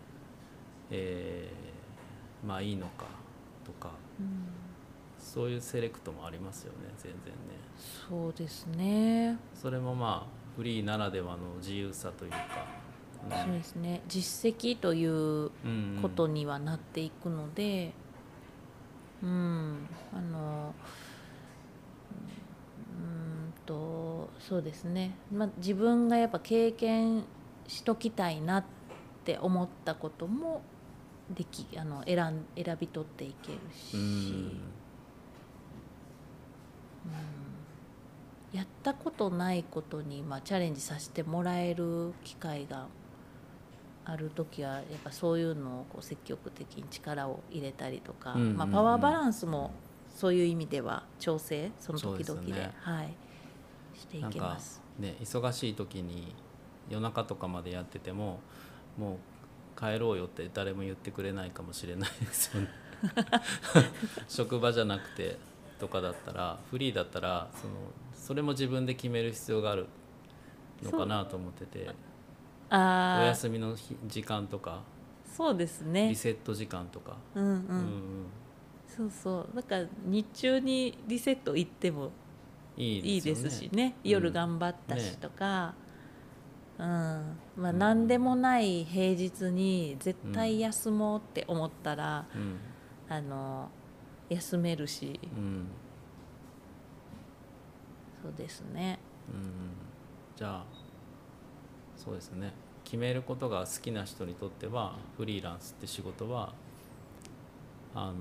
[0.90, 1.66] えー
[2.46, 3.06] まあいいのか
[3.64, 3.90] とか
[4.20, 4.48] うん
[5.26, 7.36] そういうセレクトもありますよね全然ね。
[8.08, 12.38] そうですね、それもまあフリーならではの自由さというか、
[13.28, 14.02] うんそうですね。
[14.06, 17.92] 実績といううんことにはなっていくので
[19.22, 19.88] うん。
[20.14, 20.74] あの
[22.98, 27.24] うんとそうですね、まあ、自分がやっぱ経験
[27.66, 28.64] しときたいなっ
[29.24, 30.62] て思ったことも
[31.34, 34.60] できあの選ん選び取っていけるし、うん
[38.52, 42.86] やったことないことに、まあ、チャレンジさせてもらえる機会が
[44.04, 48.56] ある時はやっぱそういうのをこう積極的に力を入れたりとか、うんうんうん。
[48.56, 49.72] まあ、パワーバランスも
[50.14, 52.52] そういう意味では調整その時々で。
[52.52, 52.72] ね。
[52.80, 53.14] はい、
[53.94, 54.80] していなんかけます。
[54.98, 56.34] ね忙しい時に
[56.88, 58.38] 夜中とかまでやってても
[58.96, 59.18] も
[59.76, 62.68] う帰ろうよって誰も言ってくれないかもしれないですよね。
[64.28, 65.36] 職場じゃなくて
[65.78, 67.74] とかだったらフリーだったらその
[68.14, 69.86] それも自分で決める必要がある
[70.82, 71.88] のかなと思ってて。
[71.88, 71.92] お
[72.68, 74.82] ああ休みの日時間とか。
[75.24, 76.14] そうですリね。
[76.14, 78.26] セット時間とか、うんうん、うん
[78.88, 79.56] そうそう。
[79.56, 82.08] だから日中にリセット行ってもう
[82.80, 83.94] んいいいですしね。
[84.04, 84.10] うん。
[84.10, 85.74] 夜頑張ったしねとか、
[86.78, 86.84] うん。
[86.84, 87.78] まあうん。
[87.78, 92.58] 何でもない平日に絶対休もうって思ったら、うん。
[93.08, 93.68] あの
[94.28, 95.18] 休めるし。
[95.36, 95.66] うん。
[98.22, 98.98] そうですね。
[99.28, 99.42] うん
[100.36, 100.64] じゃあ
[101.96, 102.52] そうですね。
[102.84, 106.52] 決めることが好きな人にとってはフリーランスって仕事は
[107.94, 108.14] あの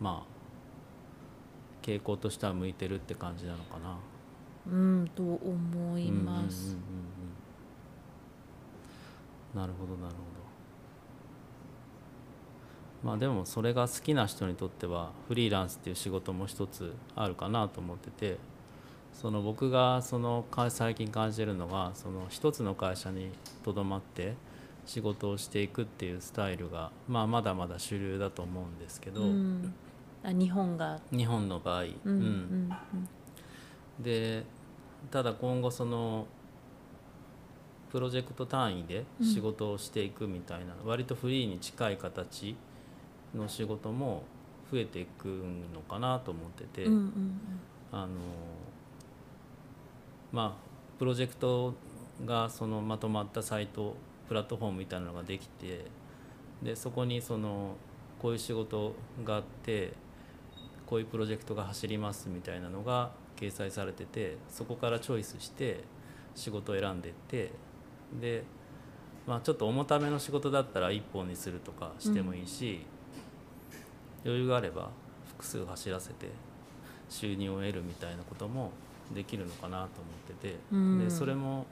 [0.00, 3.98] まあ傾向としては向いてるって感じなのかな。
[4.66, 6.76] うんと思います、
[9.54, 10.31] なるほどなるほど。
[13.02, 18.38] まあでもそれが好きな人にとってはフリーランスっていう仕事も一つあるかなと思ってて
[19.12, 23.30] その僕がそのか最近感じてるのがその一つの会社に
[23.64, 24.34] とどまって
[24.86, 29.74] 仕事をしていくっていうスタイルが、まあ、まだまだ主流だと思うんですけど、うん。
[30.24, 30.98] あ日本が。
[31.12, 31.90] 日本の場合、うん。
[32.04, 32.70] うん。
[34.00, 34.44] で
[35.10, 36.26] ただ今後その
[37.90, 42.56] プロジェクト単位で仕事をしていくみたいな、割とフリーに近い形
[43.34, 44.24] の仕事も
[44.70, 45.26] 増えていく
[45.74, 47.40] のかなと思ってて、うんうん
[47.90, 48.08] あの
[50.32, 51.74] まあプロジェクト
[52.24, 53.96] がそのまとまったサイト
[54.28, 55.84] プラットフォームみたいなのができて
[56.62, 57.76] でそこにその
[58.18, 59.92] こういう仕事があって
[60.86, 65.84] こういうプロジェクトが走りますみたいなのが掲載されててそこからチョイスして
[66.34, 67.50] 仕事を選んでって
[68.20, 68.44] で、
[69.26, 72.86] まあ、ちょっと重ための仕事だったら1本にするとかしてもいいし、
[74.24, 74.90] 余裕があれば
[75.28, 76.28] 複数走らせて
[77.08, 78.72] 収入を得るみたいなことも
[79.14, 81.04] できるのかなと思ってて、うん。
[81.04, 81.66] でそれも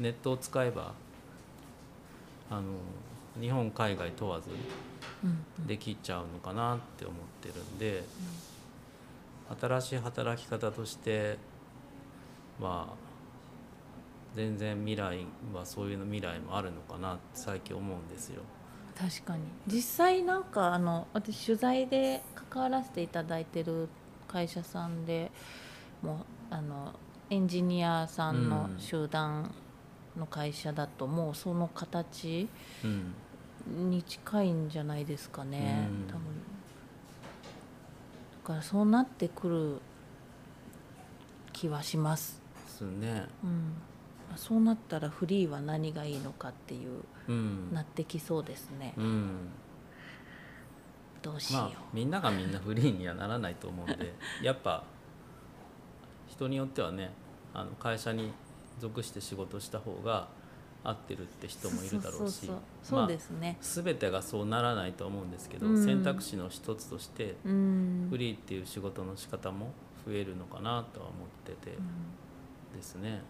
[0.00, 0.94] ネットを使えば
[2.50, 2.62] あの
[3.40, 4.48] 日本海外問わず
[5.24, 5.66] うん。
[5.66, 8.02] できちゃうのかなって思ってるんで、
[9.60, 11.38] 新しい働き方として
[12.60, 12.88] は
[14.34, 18.42] 全然未来はそういうの未来もあるのかなって最近思うんですよ。
[18.98, 19.42] 確かに。
[19.66, 23.88] 実際なんかあの私取材で関わらせていただいてる
[24.28, 25.30] 会社さんで
[26.02, 26.92] もうあの
[27.30, 28.78] エンジニアさんのうん。
[28.80, 29.50] 集団
[30.16, 32.48] の会社だともうその形
[32.84, 33.14] うん。
[33.90, 36.06] に近いんじゃないですかね、うん。
[36.08, 36.22] 多分。
[38.42, 39.80] だからそうなってくる
[41.52, 43.26] 気はします、ですね。
[43.44, 43.74] うん、
[44.34, 47.02] そうなったらフリーは何がいいのかっていううん
[47.72, 49.48] なってきそうですね、うん。
[51.22, 54.84] どうしよう、まあみんながみんなフリーにはならないと思うんで やっぱ
[56.28, 57.12] 人によってはね
[57.54, 58.32] あの会社に
[58.80, 60.28] 属して仕事した方が
[60.84, 62.50] 合ってるって人もいるだろうし
[62.82, 65.84] そうですね、全てがそうならないと思うんですけど、うん。
[65.84, 68.08] 選択肢の一つとしてうん。
[68.10, 69.72] フリーっていう仕事の仕方も
[70.04, 73.22] 増えるのかなとは思っててうんですね。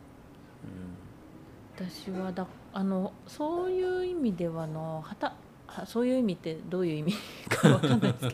[1.77, 5.35] 私はだあのそういう意味ではあのはた
[5.67, 7.15] はそういう意味ってどういう意味
[7.49, 8.29] かわかんないです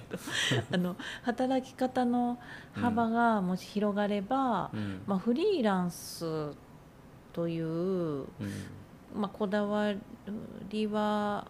[0.50, 2.38] けど あの働き方の
[2.72, 4.78] 幅がもし広がれば、うん。
[4.78, 6.52] うんまあ、フリーランス
[7.32, 8.26] という、うん。
[9.14, 9.92] まあ、こだわ
[10.68, 11.46] りは、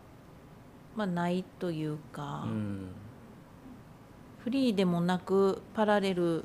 [0.95, 2.89] まあ、ないというか、うん。
[4.41, 6.45] フリーでもなくパラレル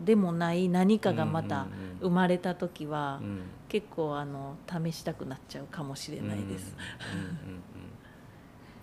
[0.00, 1.66] でもない何かがまた
[2.00, 6.74] 生まれた時は、うん結構あの試したくなっちゃうかもしれないです。
[7.14, 7.62] うんうんうんうん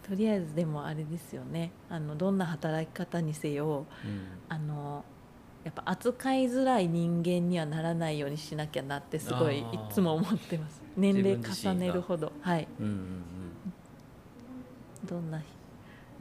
[0.07, 1.71] とりあえずでもあれですよね。
[1.89, 4.27] あのどんな働き方にせようん。
[4.47, 5.03] あの
[5.65, 10.81] やっぱ扱いづらい人間にはならないようにしなきゃなってすごいいつも思ってます。
[10.95, 12.31] 年齢重ねるほど。
[12.39, 12.67] はい。
[12.79, 12.93] うんうん
[15.03, 15.41] どんな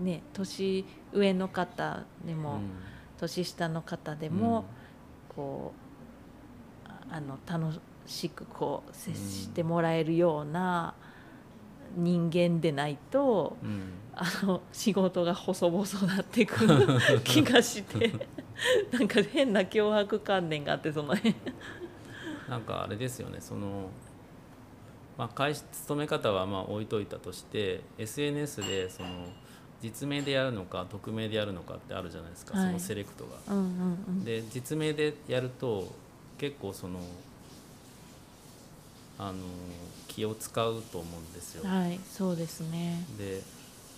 [0.01, 2.43] ね年上の方でうん。
[2.43, 2.61] も、
[3.19, 4.65] 年下の方でも、
[5.29, 5.73] こ
[6.85, 7.81] うああの楽し
[8.29, 10.95] くこう接してもらえるような
[11.97, 13.71] 人間でないとうん。
[13.71, 15.85] うんあの仕事が細々
[16.15, 16.89] なってくる
[17.23, 18.11] 気がして。
[18.91, 21.35] なんか変な脅迫観念があってその辺。
[22.49, 23.43] なんかあれですよね。
[23.43, 23.91] その、
[25.19, 29.09] まあ、会社勤め方はまあ置いといたとして SNS でその
[29.83, 32.67] 実名でやるのか匿名でやるのかってあるじゃないですか、はい。
[32.69, 33.55] そのセレクトが。
[33.55, 34.25] うんうんうん。
[34.25, 35.93] で実名でやると
[36.39, 37.01] 結構その
[39.19, 39.39] あの
[40.09, 41.69] 気を使うと思うんですよ。
[41.69, 43.05] はいそうですね。
[43.19, 43.43] で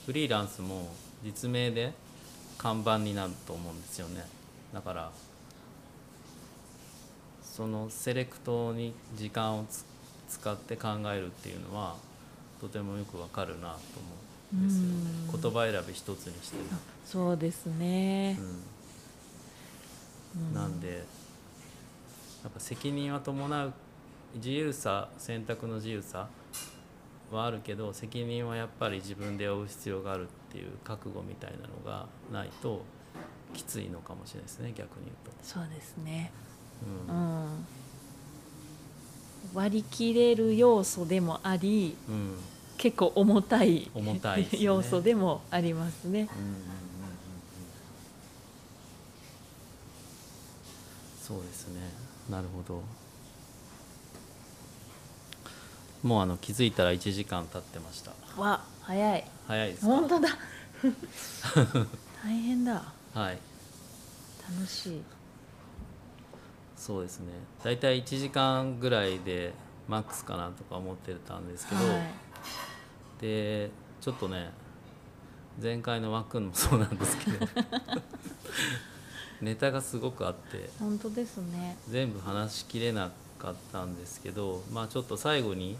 [0.07, 0.89] フリーランスも
[1.25, 1.93] 実名で
[2.57, 4.25] 看板になると思うんですよね。
[4.73, 5.11] だから
[7.43, 9.85] そのセレクトに時間をつ
[10.29, 11.97] 使って考えるっていうのは
[12.61, 14.09] とてもよくわかるなと思
[14.53, 14.95] うんですよね。
[15.33, 15.41] うん。
[15.41, 16.63] 言葉選び一つにしても、
[17.05, 18.39] そうですね、
[20.37, 21.05] うん、なんで
[22.43, 23.73] やっぱ責任は伴う
[24.35, 26.29] 自由さ選択の自由さ
[27.31, 32.83] はあるけど責任はやっぱり自分で負う必要があるっていう覚悟みたいなのがないと
[33.55, 36.31] きついのかもしれないですね逆に言うそうですね。
[36.81, 37.13] と。
[37.13, 37.45] ううん。
[37.47, 37.67] ん
[39.55, 42.35] 割り切れる要素でもありうん。
[42.77, 44.49] 結構重たい重たいね。
[44.61, 46.21] 要素でもありますね。
[46.21, 46.29] うん。
[51.21, 51.81] そうですね。
[52.31, 52.83] なるほど
[56.03, 58.13] もうあの気づいたら1時間経ってました。
[58.41, 59.25] わ早い。
[59.47, 59.87] 早いですか？
[59.87, 60.29] 本当だ。
[62.25, 62.83] 大変だ。
[63.15, 63.39] はい。
[64.57, 65.03] 楽しい。
[66.77, 67.33] そうですね。
[67.65, 69.53] 大体1時間ぐらいで
[69.89, 72.03] マックスかなとか思ってたんですけど、はい。
[73.21, 73.71] で
[74.01, 74.51] ちょっとね
[75.61, 77.47] 前回のワックンもそうなんですけど
[79.43, 81.77] ネタがすごくあって本当ですね。
[81.89, 85.77] 全部話しきれなかったんですけどまあちょっと最後に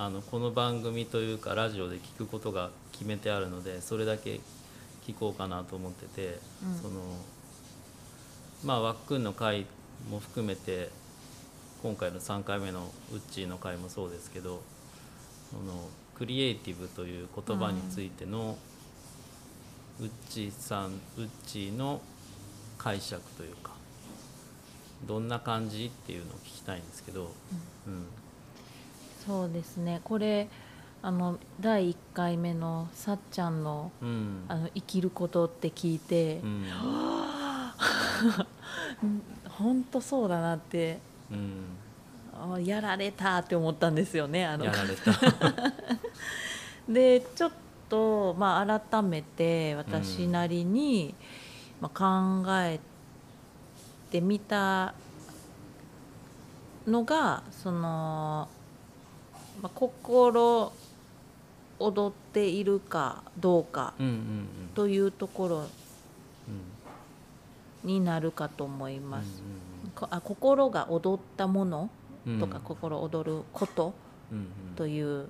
[0.00, 4.38] あのこの番組というかラジオで聞くことが決めてあるのでそれだけ
[5.04, 6.80] 聞こうかなと思ってて、うん。
[6.80, 7.00] その
[8.64, 9.66] まあワックンの回
[10.08, 10.90] も含めて
[11.82, 14.62] 今回の3回目のウッチーの回もそうですけど
[15.50, 18.56] そのクリエイティブという言葉についての、
[20.00, 22.00] ウッチーさんウッチーの
[22.76, 23.72] 解釈というか
[25.08, 27.32] どんな感じっていうのを聞きたいんですけど、
[27.88, 28.06] うん
[29.28, 30.00] そうですね。
[30.04, 30.48] これ
[31.02, 34.44] あの第1回目のさっちゃんのうん。
[34.48, 36.64] あの生きることって聞いてう、ん。
[39.50, 40.98] 本当そうだなって
[41.30, 41.66] うん。
[42.54, 44.64] あやられたって思ったんですよねあの。
[44.64, 45.12] やられた。
[46.88, 47.52] でちょっ
[47.90, 51.14] と、まあ、改めて私なりに、
[51.82, 52.80] まあ、考え
[54.10, 54.94] てみた
[56.86, 58.48] のがその、
[59.62, 60.72] まあ、心
[61.78, 63.94] 躍っているかどうか
[64.74, 65.68] というところうん
[67.84, 69.42] になるかと思います。
[70.10, 71.90] あ心が踊ったもの
[72.26, 72.40] うん。
[72.40, 73.94] とか、心躍ること
[74.76, 75.28] という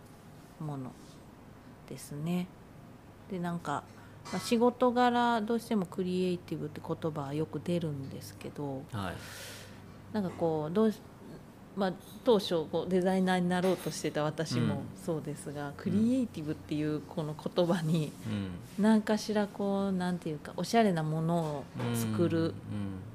[0.59, 0.93] もの
[1.89, 2.49] ですね。
[3.31, 3.85] でなんか、
[4.33, 9.14] まあ、仕事柄どうしてもクリエイティブって言葉はよく出るんですけどはい。
[10.12, 11.01] なんかこうどうし、
[11.79, 11.93] まあ、
[12.24, 18.83] 当初こうデザイナーになろうとしてた私もそうですが、クリエイティブっていうこの言葉にうん。
[18.83, 21.64] 何かしらこうなんていうかおしゃれなものを
[21.95, 22.53] 作る、うん。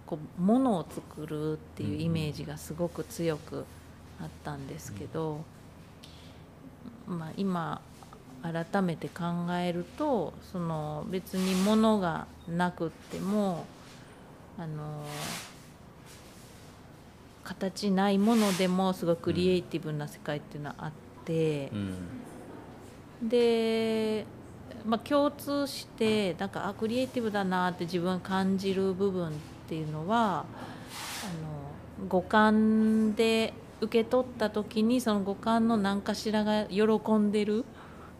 [0.05, 3.65] こうものを作るっていうイメージがすごく強く
[4.21, 5.41] あったんですけど、
[7.05, 7.81] まあ、今
[8.41, 9.23] 改めて考
[9.59, 13.65] えるとその別にものがなくっても
[14.57, 15.03] あの
[17.43, 20.91] 形ないものでもすごいクリエイティブな世界っていうのはあっ
[21.25, 21.97] てう、ん
[23.29, 24.25] で、
[24.85, 29.31] まあ、共通してなんかあクリエイティブだなって自分感じる部分っ
[29.67, 30.43] ていうのはあ
[32.01, 36.83] の五感で受け取った時にその五感の何かしらが喜
[37.13, 37.65] んでる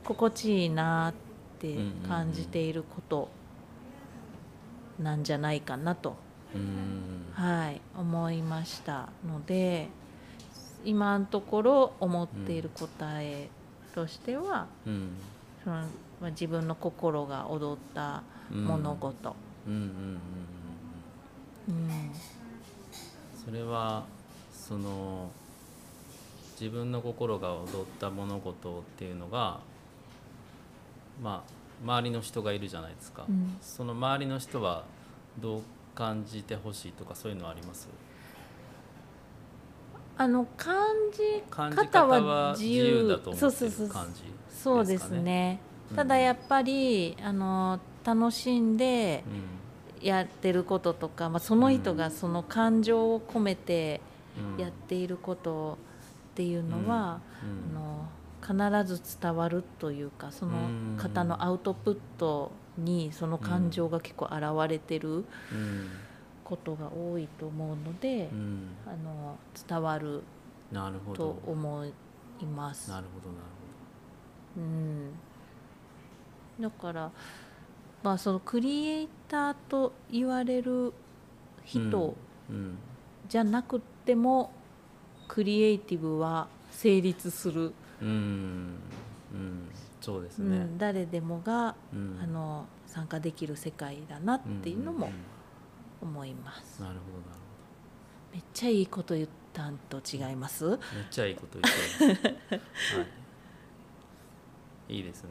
[0.05, 1.13] 心地いいなっ
[1.59, 3.29] て感じていること
[4.99, 6.15] なんじゃないかなと、うん
[7.33, 9.89] はい、思いましたので
[10.85, 13.49] 今のところ思っている答え
[13.95, 15.09] としては、うん。
[15.63, 15.75] その
[16.21, 19.35] まあ自分の心が踊った物事、
[23.45, 24.03] それは
[24.51, 25.29] その
[26.59, 29.59] 自分の心が踊った物事っていうのが
[31.21, 31.51] まあ
[31.83, 33.57] 周りの人がいるじゃないですか、うん。
[33.61, 34.83] その周りの人は
[35.39, 35.61] どう
[35.95, 37.87] 感じてほしいとかそういうのはあります？
[40.17, 45.59] あの感じ方方はは自自由由だと思ってそうそうそうる感じそうですね。
[45.95, 49.23] ただやっぱり、あの楽しんで
[50.01, 54.01] やってることとか、まあ、その人がその感情を込めて
[54.37, 54.53] うん。
[54.53, 55.77] うんやっていること
[56.31, 57.77] っていうのは、うん。
[57.77, 60.53] あの必ず伝わるというかその
[60.97, 65.25] 方のアウトプットにその感情が結構現れてるうん。
[66.43, 68.69] ことが多いと思うので、うん。
[68.85, 70.21] あの伝わる
[71.13, 71.39] とど。
[71.47, 71.93] 思い
[72.45, 72.89] ます。
[72.89, 73.43] なるほどなる
[74.55, 75.11] うん、
[76.59, 77.11] だから、
[78.03, 80.93] まあ、そのクリエイターと言われる
[81.65, 82.15] 人
[83.27, 84.51] じゃなくても、
[85.27, 87.73] クリエイティブは成立する、
[90.03, 90.57] そうですね。
[90.57, 92.19] うん、誰でもが、うん。
[92.21, 95.13] あの参加できる世界だなっていうのもんん
[96.01, 96.81] 思います。
[96.81, 97.39] なるほどなる
[98.33, 100.65] めっちゃいいこと言ったんと違います？
[100.65, 103.05] ほどめっちゃいいこと言ってます、 は
[104.89, 105.29] い、いいですね。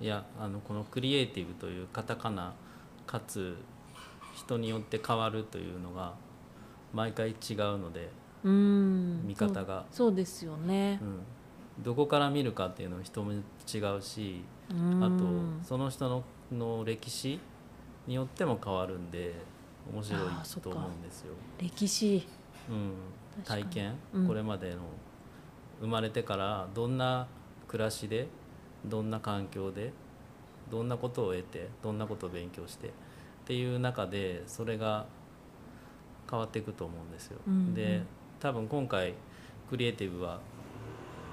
[0.00, 2.54] いやあのこのクリエイティブというカタカナ
[3.06, 3.56] かつ
[4.34, 6.14] 人によって変わるというのが
[6.94, 7.36] 毎回違う
[7.78, 8.10] ので、
[8.42, 9.84] うん、見方が。
[9.90, 10.98] そうですよね。
[11.02, 11.04] う。
[11.04, 11.20] ん、
[11.84, 13.32] どこから見るかっていうのも人も
[13.72, 14.42] 違うし
[15.00, 15.24] ああと
[15.62, 17.40] その人のの歴史
[18.06, 19.34] によっても変わるんで
[19.92, 20.20] 面白い
[20.62, 21.34] と思うんですよ。
[21.58, 22.26] 歴史。
[22.68, 22.94] うん、
[23.44, 24.26] 体験、うん。
[24.26, 24.80] これまでの。
[25.80, 27.28] 生まれてからどんな
[27.68, 28.28] 暮らしで
[28.86, 29.92] どんな環境で
[30.70, 32.90] どんなことを得てどんなことを勉強してっ
[33.44, 35.06] ていう中でそれが
[36.30, 37.38] 変わっていくと思うんですよ。
[37.46, 37.74] うんうん。
[37.74, 38.02] で
[38.40, 39.14] 多分今回
[39.68, 40.40] クリエイティブは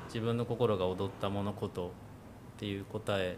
[0.08, 1.92] 自分の心が踊ったものこと
[2.56, 3.38] っていう答え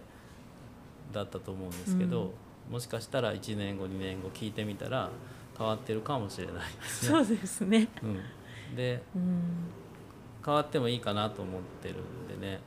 [1.12, 2.34] だったと思うんですけど、
[2.70, 5.10] もしかしたら1年後2年後聞いてみたら
[5.58, 7.24] 変わってるかもしれないですね。
[7.26, 7.88] そうですね。
[8.04, 9.42] うん、でうん、
[10.44, 12.60] 変わってもいいかなと思ってるんでね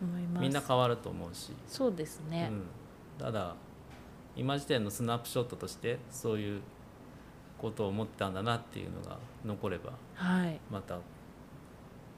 [0.00, 0.42] 思います。
[0.42, 2.50] みんな変わると思うし、そうですね。
[2.50, 2.62] うん、
[3.18, 3.54] ただ
[4.34, 6.60] 今時点のスナップショットとしてそういう
[7.58, 10.60] ことを思ったんだなっていうのが残ればはい。
[10.70, 10.98] また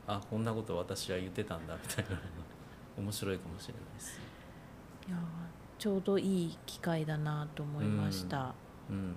[0.07, 2.19] あこんなこと私は言ってたんだみたいな
[2.99, 4.21] 面白いかもしれないです。
[5.09, 5.17] いや
[5.79, 8.55] ちょうどいい機会だなと思いました。
[8.91, 8.97] うん。
[8.97, 9.03] うん。
[9.03, 9.07] うん。
[9.07, 9.15] うん。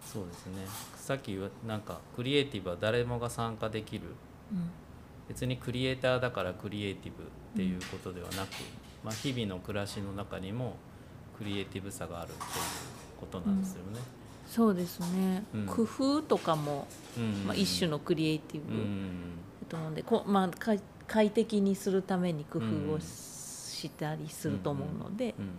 [0.00, 0.66] そうですね。
[0.96, 4.04] さっきなんかクリエイティブは誰もが参加できる。
[4.50, 4.70] うん、
[5.28, 8.50] 別にクリエイターだからクリエイティブっていうことではなく、
[9.04, 10.76] まあ、日々の暮らしの中にも
[11.36, 12.46] クリエイティブさがあるっていう
[13.20, 14.00] ことなんですよね。
[14.46, 15.66] そうですね、うん。
[15.66, 16.86] 工夫とかも、
[17.18, 17.46] うん。
[17.46, 18.72] まあ、一種のクリエイティブ。
[18.72, 25.50] だうんと思うんで、こまあ、快快適にするために工夫をうんしたりすると思うので、うんうん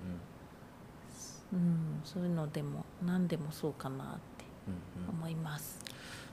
[1.54, 5.80] うんそういうのでも何でもそうかなってうんうん思います。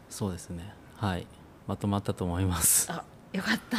[0.09, 1.27] そうですねはい
[1.67, 2.91] まとまったと思います。
[2.91, 3.77] あよかった。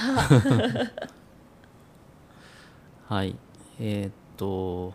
[3.13, 3.35] はい
[3.79, 4.93] えーっと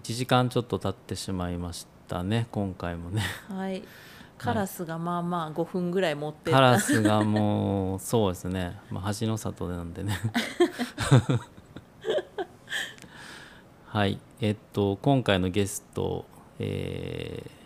[0.00, 3.22] 1時間ちょっと経ってしまいましたね今回もね。
[3.48, 3.82] はい。
[4.44, 6.56] カラスがまあまあ5分ぐらい持ってた。
[6.56, 10.18] カラスがもうそうですね、まあ、橋の里なんでね
[13.86, 16.24] はいえっと今回のゲスト、
[16.58, 17.62] えー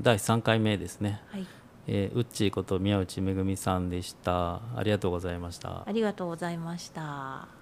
[0.00, 1.46] 第3回目ですね、はい。
[1.88, 7.57] えー、うっちーこと宮内めぐみさんでしたありがとうございましたありがとうございました。